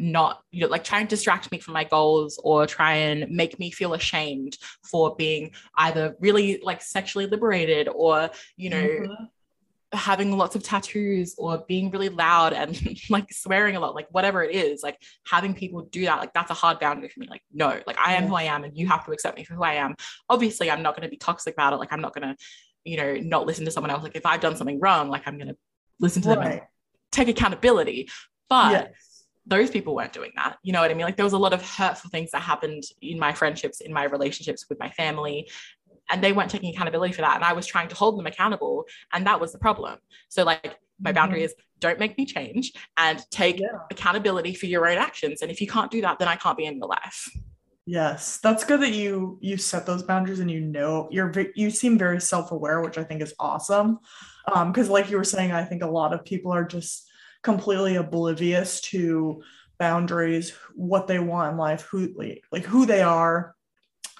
[0.00, 3.58] not, you know, like try and distract me from my goals or try and make
[3.58, 9.24] me feel ashamed for being either really like sexually liberated or, you know, mm-hmm.
[9.92, 12.80] having lots of tattoos or being really loud and
[13.10, 16.50] like swearing a lot, like whatever it is, like having people do that, like that's
[16.50, 17.26] a hard boundary for me.
[17.28, 18.28] Like, no, like I am yeah.
[18.28, 19.96] who I am and you have to accept me for who I am.
[20.30, 21.76] Obviously, I'm not going to be toxic about it.
[21.76, 22.42] Like, I'm not going to
[22.84, 24.02] you know, not listen to someone else.
[24.02, 25.56] Like if I've done something wrong, like I'm going to
[25.98, 26.38] listen to right.
[26.38, 26.60] them and
[27.12, 28.08] take accountability.
[28.48, 29.24] But yes.
[29.46, 30.56] those people weren't doing that.
[30.62, 31.04] You know what I mean?
[31.04, 34.04] Like there was a lot of hurtful things that happened in my friendships, in my
[34.04, 35.50] relationships with my family.
[36.10, 37.36] And they weren't taking accountability for that.
[37.36, 38.84] And I was trying to hold them accountable.
[39.12, 39.98] And that was the problem.
[40.28, 41.46] So, like, my boundary mm-hmm.
[41.46, 43.68] is don't make me change and take yeah.
[43.90, 45.40] accountability for your own actions.
[45.42, 47.28] And if you can't do that, then I can't be in your life.
[47.90, 51.98] Yes, that's good that you you set those boundaries and you know you're you seem
[51.98, 53.98] very self-aware, which I think is awesome.
[54.46, 57.08] Um because like you were saying, I think a lot of people are just
[57.42, 59.42] completely oblivious to
[59.80, 62.14] boundaries, what they want in life, who
[62.52, 63.56] like who they are.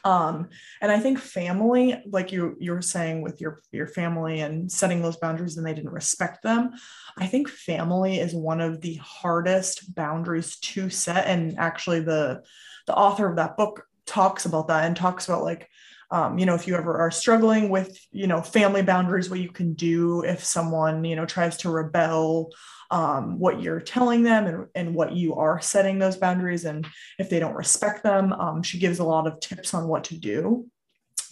[0.04, 0.48] Um
[0.80, 5.00] and I think family, like you you were saying with your your family and setting
[5.00, 6.72] those boundaries and they didn't respect them.
[7.16, 12.42] I think family is one of the hardest boundaries to set and actually the
[12.90, 15.68] the author of that book talks about that and talks about like
[16.10, 19.52] um, you know if you ever are struggling with you know family boundaries what you
[19.52, 22.50] can do if someone you know tries to rebel
[22.90, 26.84] um, what you're telling them and, and what you are setting those boundaries and
[27.20, 30.18] if they don't respect them um, she gives a lot of tips on what to
[30.18, 30.66] do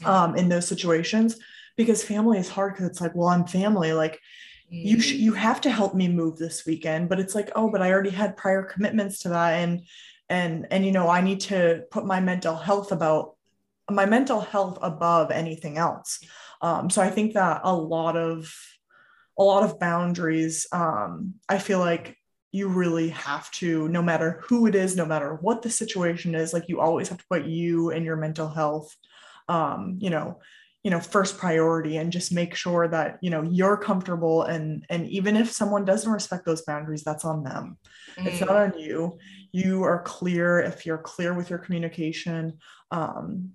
[0.05, 1.41] um, in those situations
[1.77, 4.21] because family is hard because it's like well i'm family like
[4.71, 7.83] you sh- you have to help me move this weekend but it's like oh but
[7.83, 9.83] i already had prior commitments to that and
[10.29, 13.35] and and you know i need to put my mental health about
[13.91, 16.21] my mental health above anything else.
[16.61, 18.53] Um, so i think that a lot of
[19.39, 22.17] a lot of boundaries um, i feel like
[22.51, 26.53] you really have to no matter who it is no matter what the situation is
[26.53, 28.95] like you always have to put you and your mental health
[29.49, 30.41] um, you know
[30.89, 35.07] you know first priority and just make sure that you know you're comfortable and and
[35.09, 37.77] even if someone doesn't respect those boundaries that's on them
[38.17, 38.25] mm.
[38.25, 39.19] it's not on you
[39.53, 42.57] you are clear if you're clear with your communication
[42.91, 43.51] um,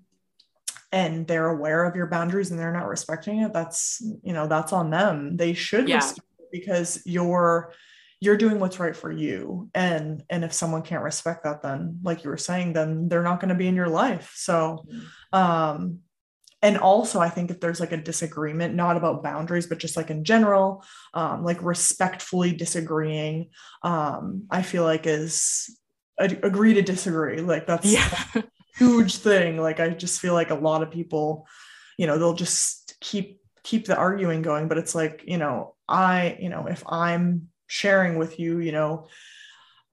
[0.92, 4.72] and they're aware of your boundaries and they're not respecting it that's you know that's
[4.72, 6.08] on them they should yeah.
[6.52, 7.72] because you're
[8.20, 12.22] you're doing what's right for you and and if someone can't respect that then like
[12.22, 15.36] you were saying then they're not going to be in your life so mm.
[15.36, 15.98] um
[16.64, 20.10] and also i think if there's like a disagreement not about boundaries but just like
[20.10, 23.50] in general um, like respectfully disagreeing
[23.82, 25.78] um, i feel like is
[26.18, 28.42] agree to disagree like that's yeah.
[28.76, 31.46] huge thing like i just feel like a lot of people
[31.98, 36.36] you know they'll just keep keep the arguing going but it's like you know i
[36.40, 39.06] you know if i'm sharing with you you know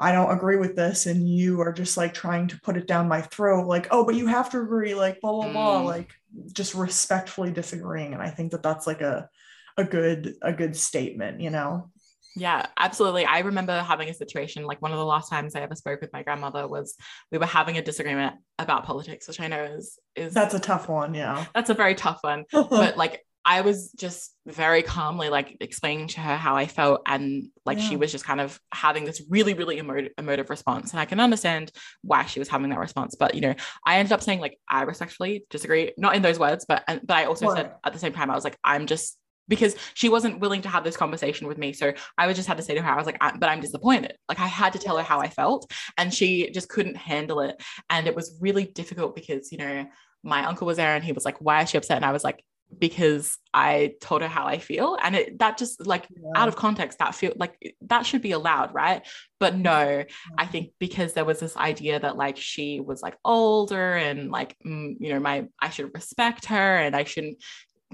[0.02, 3.08] I don't agree with this and you are just like trying to put it down
[3.08, 5.54] my throat like oh but you have to agree like blah blah mm.
[5.54, 6.12] blah like
[6.54, 9.30] just respectfully disagreeing and I think that that's like a
[9.78, 11.90] a good a good statement you know
[12.36, 13.26] yeah, absolutely.
[13.26, 16.14] I remember having a situation like one of the last times I ever spoke with
[16.14, 16.96] my grandmother was
[17.32, 20.88] we were having a disagreement about politics, which I know is is That's a tough
[20.88, 21.46] one, yeah.
[21.54, 22.46] That's a very tough one.
[22.52, 27.48] but like I was just very calmly like explaining to her how I felt, and
[27.66, 27.90] like yeah.
[27.90, 30.92] she was just kind of having this really, really emotive, emotive response.
[30.92, 31.72] And I can understand
[32.04, 33.16] why she was having that response.
[33.16, 36.66] But you know, I ended up saying like I respectfully disagree, not in those words,
[36.68, 37.58] but but I also what?
[37.58, 39.18] said at the same time I was like I'm just
[39.48, 41.74] because she wasn't willing to have this conversation with me.
[41.74, 43.60] So I was just had to say to her, I was like, I, but I'm
[43.60, 44.16] disappointed.
[44.30, 47.62] Like I had to tell her how I felt, and she just couldn't handle it.
[47.90, 49.88] And it was really difficult because you know
[50.24, 51.98] my uncle was there and he was like, why is she upset?
[51.98, 52.44] And I was like,
[52.78, 54.98] because I told her how I feel.
[55.02, 56.32] And it that just like yeah.
[56.36, 59.06] out of context, that feel like that should be allowed, right?
[59.40, 60.36] But no, mm-hmm.
[60.38, 64.58] I think because there was this idea that like she was like older and like
[64.66, 67.44] mm, you know, my I should respect her and I shouldn't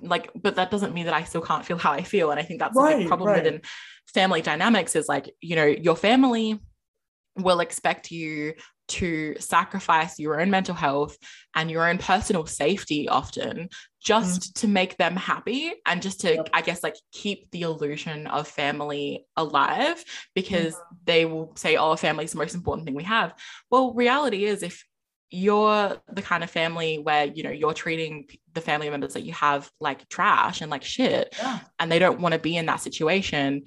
[0.01, 2.31] like, but that doesn't mean that I still can't feel how I feel.
[2.31, 3.43] And I think that's right, a big problem right.
[3.43, 3.61] within
[4.13, 6.59] family dynamics is like, you know, your family
[7.35, 8.53] will expect you
[8.87, 11.17] to sacrifice your own mental health
[11.55, 13.69] and your own personal safety often
[14.01, 14.53] just mm.
[14.61, 16.49] to make them happy and just to yep.
[16.53, 20.81] i guess like keep the illusion of family alive because mm.
[21.05, 23.33] they will say oh family's the most important thing we have
[23.69, 24.83] well reality is if
[25.29, 29.33] you're the kind of family where you know you're treating the family members that you
[29.33, 31.59] have like trash and like shit yeah.
[31.79, 33.63] and they don't want to be in that situation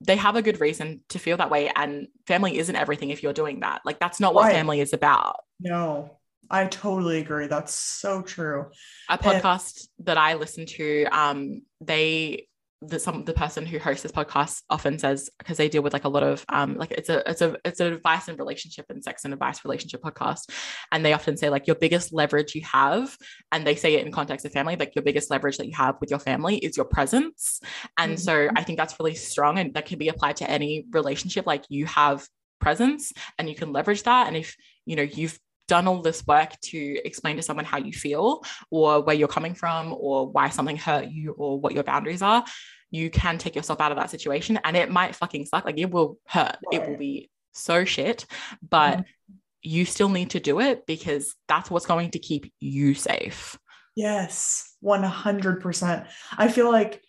[0.00, 3.32] they have a good reason to feel that way and family isn't everything if you're
[3.32, 3.80] doing that.
[3.84, 4.52] Like that's not what right.
[4.52, 5.40] family is about.
[5.60, 6.10] No
[6.50, 7.46] i totally agree.
[7.46, 8.66] That's so true.
[9.08, 12.48] A podcast and- that i listen to um they
[12.82, 16.04] the some the person who hosts this podcast often says because they deal with like
[16.04, 19.02] a lot of um like it's a it's a it's an advice and relationship and
[19.02, 20.50] sex and advice relationship podcast.
[20.92, 23.16] And they often say like your biggest leverage you have
[23.50, 25.96] and they say it in context of family like your biggest leverage that you have
[26.00, 27.60] with your family is your presence.
[27.96, 28.20] And mm-hmm.
[28.20, 31.46] so I think that's really strong and that can be applied to any relationship.
[31.46, 32.26] Like you have
[32.60, 34.26] presence and you can leverage that.
[34.26, 34.54] And if
[34.84, 35.38] you know you've
[35.68, 39.54] done all this work to explain to someone how you feel or where you're coming
[39.54, 42.44] from or why something hurt you or what your boundaries are,
[42.90, 45.64] you can take yourself out of that situation and it might fucking suck.
[45.64, 46.56] Like it will hurt.
[46.72, 46.80] Right.
[46.82, 48.26] It will be so shit,
[48.68, 49.34] but mm-hmm.
[49.62, 53.58] you still need to do it because that's what's going to keep you safe.
[53.94, 56.06] Yes, 100%.
[56.36, 57.02] I feel like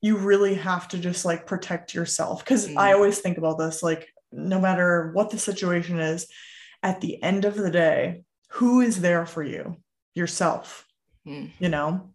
[0.00, 2.76] you really have to just like protect yourself because mm.
[2.76, 6.26] I always think about this like no matter what the situation is,
[6.82, 9.76] at the end of the day, who is there for you?
[10.14, 10.86] Yourself.
[11.26, 11.50] Mm.
[11.58, 12.10] You know?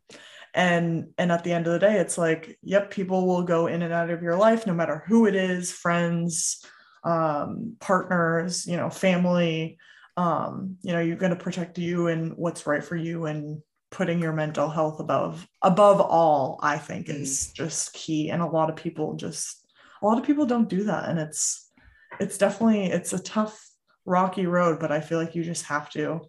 [0.53, 3.81] And and at the end of the day, it's like, yep, people will go in
[3.81, 6.65] and out of your life, no matter who it is, friends,
[7.03, 9.77] um, partners, you know, family.
[10.15, 14.19] Um, you know, you're going to protect you and what's right for you and putting
[14.19, 17.15] your mental health above above all i think mm.
[17.15, 19.65] is just key and a lot of people just
[20.01, 21.71] a lot of people don't do that and it's
[22.19, 23.66] it's definitely it's a tough
[24.07, 26.21] rocky road, but I feel like you just have to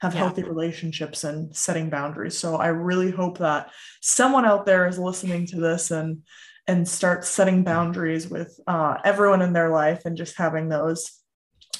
[0.00, 0.20] have Yeah.
[0.20, 2.38] healthy relationships and setting boundaries.
[2.38, 6.22] So I really hope that someone out there is listening to this and
[6.68, 11.10] and start setting boundaries with uh, everyone in their life and just having those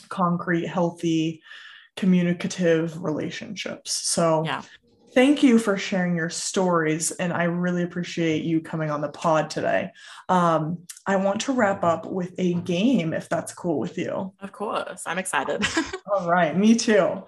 [0.08, 1.40] concrete, healthy,
[1.96, 3.92] communicative relationships.
[3.92, 4.62] So Yeah.
[5.14, 9.50] Thank you for sharing your stories and i really appreciate you coming on the pod
[9.50, 9.90] today
[10.28, 14.52] um, i want to wrap up with a game if that's cool with you Of
[14.52, 15.02] course.
[15.06, 15.64] I'm excited.
[16.12, 17.22] all right me too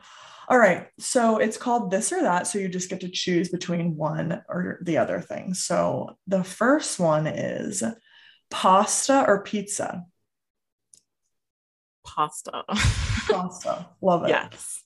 [0.49, 3.97] all right so it's called this or that so you just get to choose between
[3.97, 7.83] one or the other thing so the first one is
[8.51, 10.05] pasta or pizza
[12.07, 12.65] Pasta.
[12.69, 14.83] pasta love it yes.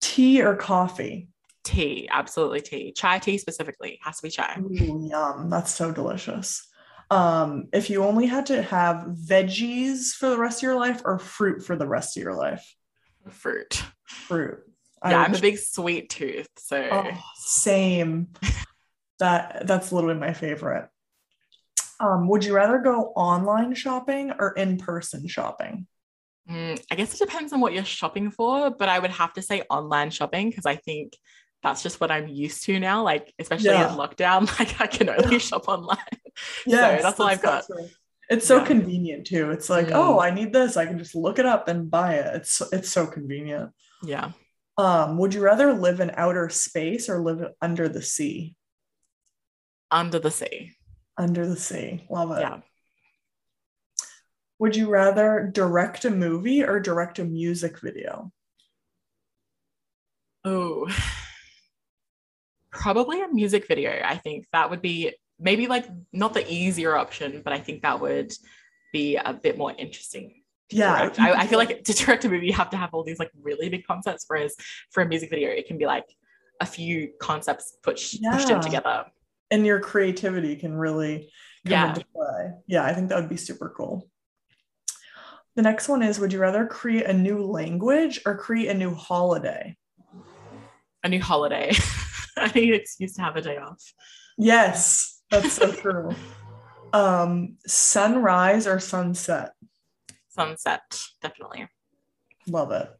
[0.00, 1.28] tea or coffee
[1.64, 2.08] Tea.
[2.10, 2.92] Absolutely tea.
[2.92, 3.98] Chai tea specifically.
[4.02, 4.58] Has to be chai.
[4.60, 5.50] Ooh, yum.
[5.50, 6.66] That's so delicious.
[7.10, 11.18] Um, if you only had to have veggies for the rest of your life or
[11.18, 12.64] fruit for the rest of your life,
[13.28, 13.82] Fruit.
[14.06, 14.58] fruit.
[15.02, 16.48] I Yeah, I'm a big sweet tooth.
[16.56, 18.28] So oh, same.
[19.18, 20.88] that that's literally my favorite.
[21.98, 25.86] Um, would you rather go online shopping or in-person shopping?
[26.50, 29.42] Mm, I guess it depends on what you're shopping for, but I would have to
[29.42, 31.16] say online shopping because I think
[31.62, 33.02] that's just what I'm used to now.
[33.02, 33.92] Like, especially Yeah.
[33.92, 35.98] in lockdown, like I can only shop online.
[36.66, 37.64] Yes, that's all I've got.
[37.64, 37.88] so.
[38.30, 38.64] It's so Yeah.
[38.66, 39.50] convenient too.
[39.50, 39.94] It's like, Mm.
[39.94, 40.76] oh, I need this.
[40.76, 42.36] I can just look it up and buy it.
[42.36, 43.72] It's it's so convenient.
[44.02, 44.32] Yeah.
[44.78, 48.54] Um, would you rather live in outer space or live under the sea?
[49.90, 50.72] Under the sea.
[51.18, 52.06] Under the sea.
[52.08, 52.40] Love it.
[52.40, 52.60] Yeah.
[54.60, 58.32] Would you rather direct a movie or direct a music video?
[60.44, 60.88] Oh,
[62.70, 64.00] probably a music video.
[64.04, 68.00] I think that would be maybe like not the easier option, but I think that
[68.00, 68.32] would
[68.92, 70.42] be a bit more interesting.
[70.70, 71.10] Yeah.
[71.18, 73.30] I, I feel like to direct a movie, you have to have all these like
[73.42, 74.54] really big concepts, whereas
[74.92, 76.04] for a music video, it can be like
[76.60, 79.06] a few concepts pushed pushed in together.
[79.50, 81.30] and your creativity can really
[81.66, 81.88] come Yeah.
[81.88, 82.50] into play.
[82.68, 84.08] Yeah, I think that would be super cool.
[85.56, 88.94] The next one is Would you rather create a new language or create a new
[88.94, 89.76] holiday?
[91.02, 91.72] A new holiday.
[92.44, 93.82] I need an excuse to have a day off.
[94.38, 96.10] Yes, that's so true.
[96.92, 99.52] Um, sunrise or sunset?
[100.28, 101.68] Sunset, definitely.
[102.48, 102.90] Love it.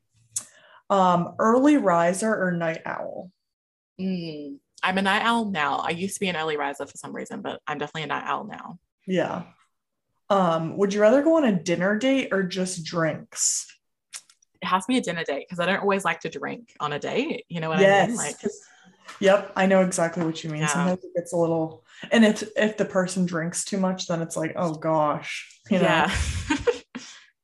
[0.88, 3.32] Um, early riser or night owl?
[4.00, 5.78] Mm, I'm a night owl now.
[5.78, 8.24] I used to be an early riser for some reason, but I'm definitely a night
[8.26, 8.78] owl now.
[9.06, 9.42] Yeah.
[10.28, 13.66] Um, would you rather go on a dinner date or just drinks?
[14.62, 16.92] It has to be a dinner date because I don't always like to drink on
[16.92, 17.44] a date.
[17.48, 18.08] You know what I yes.
[18.08, 18.16] mean?
[18.16, 18.36] Like,
[19.18, 20.62] yep, I know exactly what you mean.
[20.62, 20.68] Yeah.
[20.68, 24.36] Sometimes it gets a little and if if the person drinks too much, then it's
[24.36, 25.48] like, oh gosh.
[25.70, 25.84] You know.
[25.84, 26.14] yeah.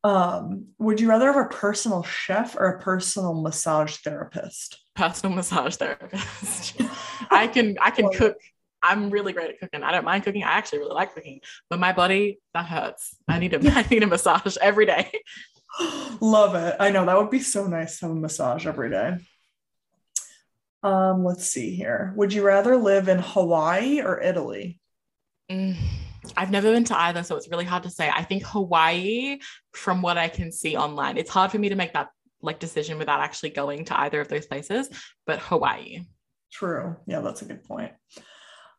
[0.06, 4.78] Um, would you rather have a personal chef or a personal massage therapist?
[4.94, 6.80] Personal massage therapist.
[7.30, 8.36] I can I can cook.
[8.84, 9.82] I'm really great at cooking.
[9.82, 10.44] I don't mind cooking.
[10.44, 13.16] I actually really like cooking, but my body that hurts.
[13.26, 15.10] I need a I need a massage every day.
[16.20, 16.76] Love it.
[16.78, 19.16] I know that would be so nice to have a massage every day.
[20.82, 22.12] Um, let's see here.
[22.16, 24.80] Would you rather live in Hawaii or Italy?
[25.50, 25.76] Mm,
[26.36, 28.08] I've never been to either, so it's really hard to say.
[28.08, 29.38] I think Hawaii,
[29.72, 32.08] from what I can see online, it's hard for me to make that
[32.42, 34.88] like decision without actually going to either of those places.
[35.26, 36.04] But Hawaii,
[36.56, 36.96] True.
[37.06, 37.92] Yeah, that's a good point.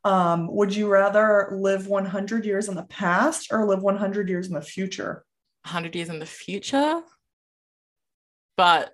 [0.04, 4.54] Um, would you rather live 100 years in the past or live 100 years in
[4.54, 5.24] the future?
[5.64, 7.02] 100 years in the future,
[8.56, 8.93] but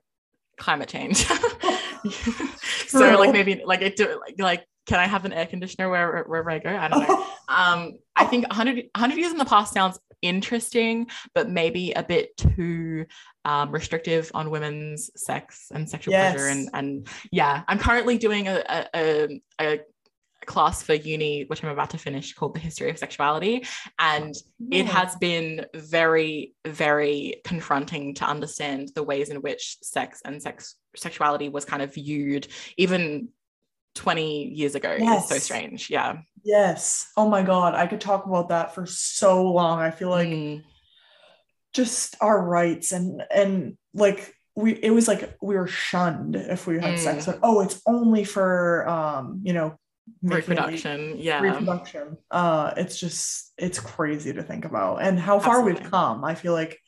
[0.58, 1.26] climate change.
[2.88, 6.24] so like maybe like it do like like can I have an air conditioner wherever
[6.28, 6.70] wherever I go?
[6.70, 7.28] I don't know.
[7.50, 12.36] Um, I think 100, 100 years in the past sounds interesting, but maybe a bit
[12.38, 13.06] too
[13.46, 16.48] um, restrictive on women's sex and sexual pleasure.
[16.48, 19.80] And and yeah, I'm currently doing a a, a, a
[20.46, 23.66] class for uni, which I'm about to finish, called the History of Sexuality,
[24.00, 24.34] and
[24.72, 30.76] it has been very very confronting to understand the ways in which sex and sex
[30.96, 33.30] sexuality was kind of viewed even
[33.96, 37.10] 20 years ago It's so strange yeah Yes.
[37.16, 37.74] Oh my God.
[37.74, 39.80] I could talk about that for so long.
[39.80, 40.64] I feel like Mm,
[41.74, 46.80] just our rights and and like we it was like we were shunned if we
[46.80, 47.24] had sex.
[47.24, 47.28] Mm.
[47.28, 49.80] Like, oh, it's only for um, you know,
[50.22, 52.18] reproduction yeah reproduction.
[52.30, 56.24] Uh, it's just it's crazy to think about and how far we've come.
[56.24, 56.80] I feel like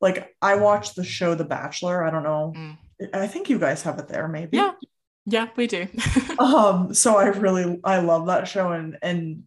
[0.00, 2.04] like I watched the show The Bachelor.
[2.04, 2.52] I don't know.
[2.56, 2.78] Mm.
[3.14, 4.56] I think you guys have it there, maybe.
[4.56, 4.72] yeah
[5.24, 5.86] yeah we do
[6.38, 9.44] Um, so I really I love that show and and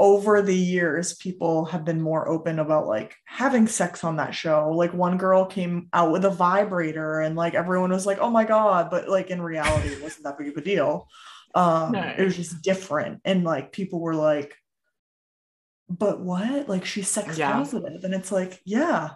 [0.00, 4.70] over the years people have been more open about like having sex on that show
[4.70, 8.44] like one girl came out with a vibrator and like everyone was like oh my
[8.44, 11.08] god but like in reality it wasn't that big of a deal
[11.54, 12.14] um No.
[12.16, 14.54] it was just different and like people were like
[15.88, 17.52] but what like she's sex Yeah.
[17.52, 19.10] positive and it's like yeah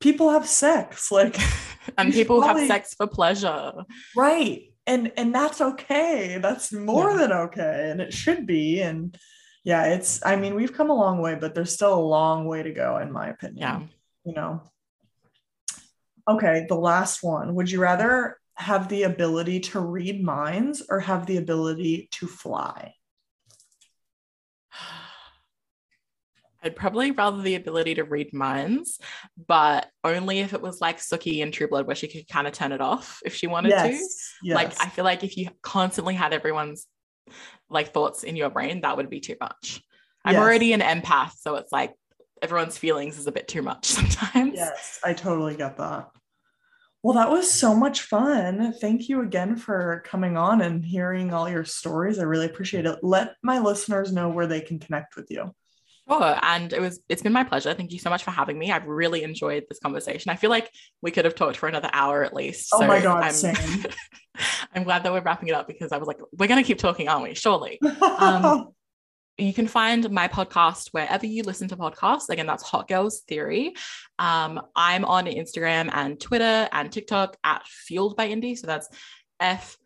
[0.00, 1.36] people have sex like
[1.98, 3.72] and people probably- have sex for pleasure.
[4.16, 7.16] right and and that's okay that's more Yeah.
[7.18, 9.16] than okay and it should be and
[9.64, 12.62] yeah it's i mean we've come a long way but there's still a long way
[12.62, 13.80] to go in my opinion Yeah.
[14.24, 14.62] you know
[16.28, 21.26] okay the last one would you rather have the ability to read minds or have
[21.26, 22.92] the ability to fly
[26.62, 28.98] I'd probably rather the ability to read minds,
[29.46, 32.52] but only if it was like Sookie in True Blood, where she could kind of
[32.52, 33.76] turn it off if she wanted to.
[33.76, 36.88] yes yes Like, I feel like if you constantly had everyone's
[37.70, 39.80] like thoughts in your brain, that would be too much.
[40.24, 40.42] I'm Yes.
[40.42, 41.94] already an empath, so it's like
[42.42, 44.54] everyone's feelings is a bit too much sometimes.
[44.56, 46.08] Yes, I totally get that.
[47.08, 48.74] Well, that was so much fun.
[48.82, 52.18] Thank you again for coming on and hearing all your stories.
[52.18, 52.98] I really appreciate it.
[53.02, 55.54] Let my listeners know where they can connect with you.
[56.06, 56.38] Sure.
[56.42, 57.72] And it was it's been my pleasure.
[57.72, 58.70] Thank you so much for having me.
[58.70, 60.30] I've really enjoyed this conversation.
[60.30, 62.68] I feel like we could have talked for another hour at least.
[62.74, 63.86] Oh my God, I'm, same.
[64.74, 67.08] I'm glad that we're wrapping it up because I was like, we're gonna keep talking,
[67.08, 67.34] aren't we?
[67.34, 67.80] Surely.
[68.02, 68.68] Um,
[69.38, 72.28] you can find my podcast wherever you listen to podcasts.
[72.28, 73.74] Again, that's Hot Girls Theory.
[74.18, 78.56] Um, I'm on Instagram and Twitter and TikTok at Fueled by Indi.
[78.56, 78.88] So that's
[79.38, 79.78] F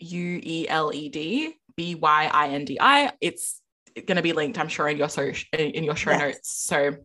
[0.00, 3.12] U E L E D B Y I N D I.
[3.22, 3.62] It's
[3.94, 6.20] going to be linked, I'm sure, in your so in your show Yes.
[6.20, 6.50] notes.
[6.62, 6.96] So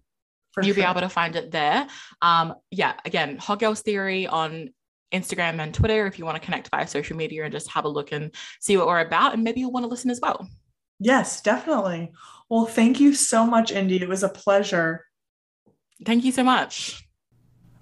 [0.51, 1.87] For you'll be able to find it there.
[2.21, 4.69] Um, yeah, again, Hot Girls Theory on
[5.13, 7.89] Instagram and Twitter if you want to connect via social media and just have a
[7.89, 9.33] look and see what we're about.
[9.33, 10.45] And maybe you'll want to listen as well.
[10.99, 12.11] Yes, definitely.
[12.49, 14.01] Well, thank you so much, Indi.
[14.01, 15.05] It was a pleasure.
[16.05, 17.07] Thank you so much.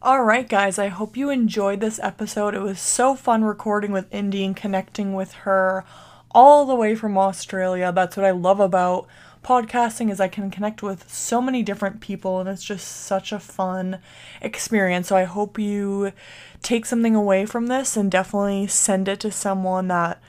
[0.02, 2.54] All right, guys, I hope you enjoyed this episode.
[2.56, 5.86] It was so fun recording with Indi and connecting with her
[6.32, 7.92] all the way from Australia.
[7.92, 9.08] That's what I love about
[9.44, 13.40] podcasting is I can connect with so many different people and it's just such a
[13.40, 14.00] fun
[14.42, 15.08] experience.
[15.10, 16.14] So I hope you
[16.62, 20.22] take something away from this and definitely send it to someone that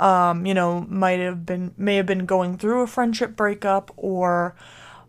[0.00, 4.56] um, you know, might have been may have been going through a friendship breakup or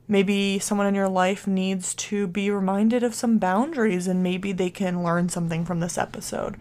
[0.07, 4.69] maybe someone in your life needs to be reminded of some boundaries and maybe they
[4.69, 6.57] can learn something from this episode.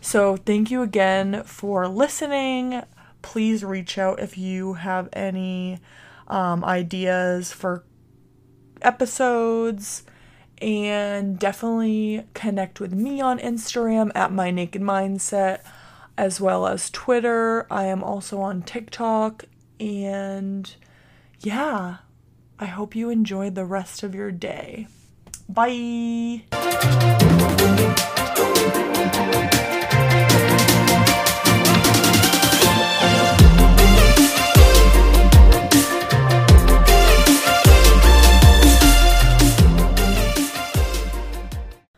[0.00, 2.82] So, thank you again for listening.
[3.20, 5.78] Please reach out if you have any
[6.28, 7.84] um, ideas for
[8.80, 10.04] episodes
[10.62, 15.60] and definitely connect with me on Instagram at my naked mindset
[16.18, 17.66] as well as Twitter.
[17.70, 19.44] I am also on TikTok
[19.78, 20.74] and
[21.40, 21.96] yeah,
[22.58, 24.88] I hope you enjoyed the rest of your day.
[25.48, 26.44] Bye.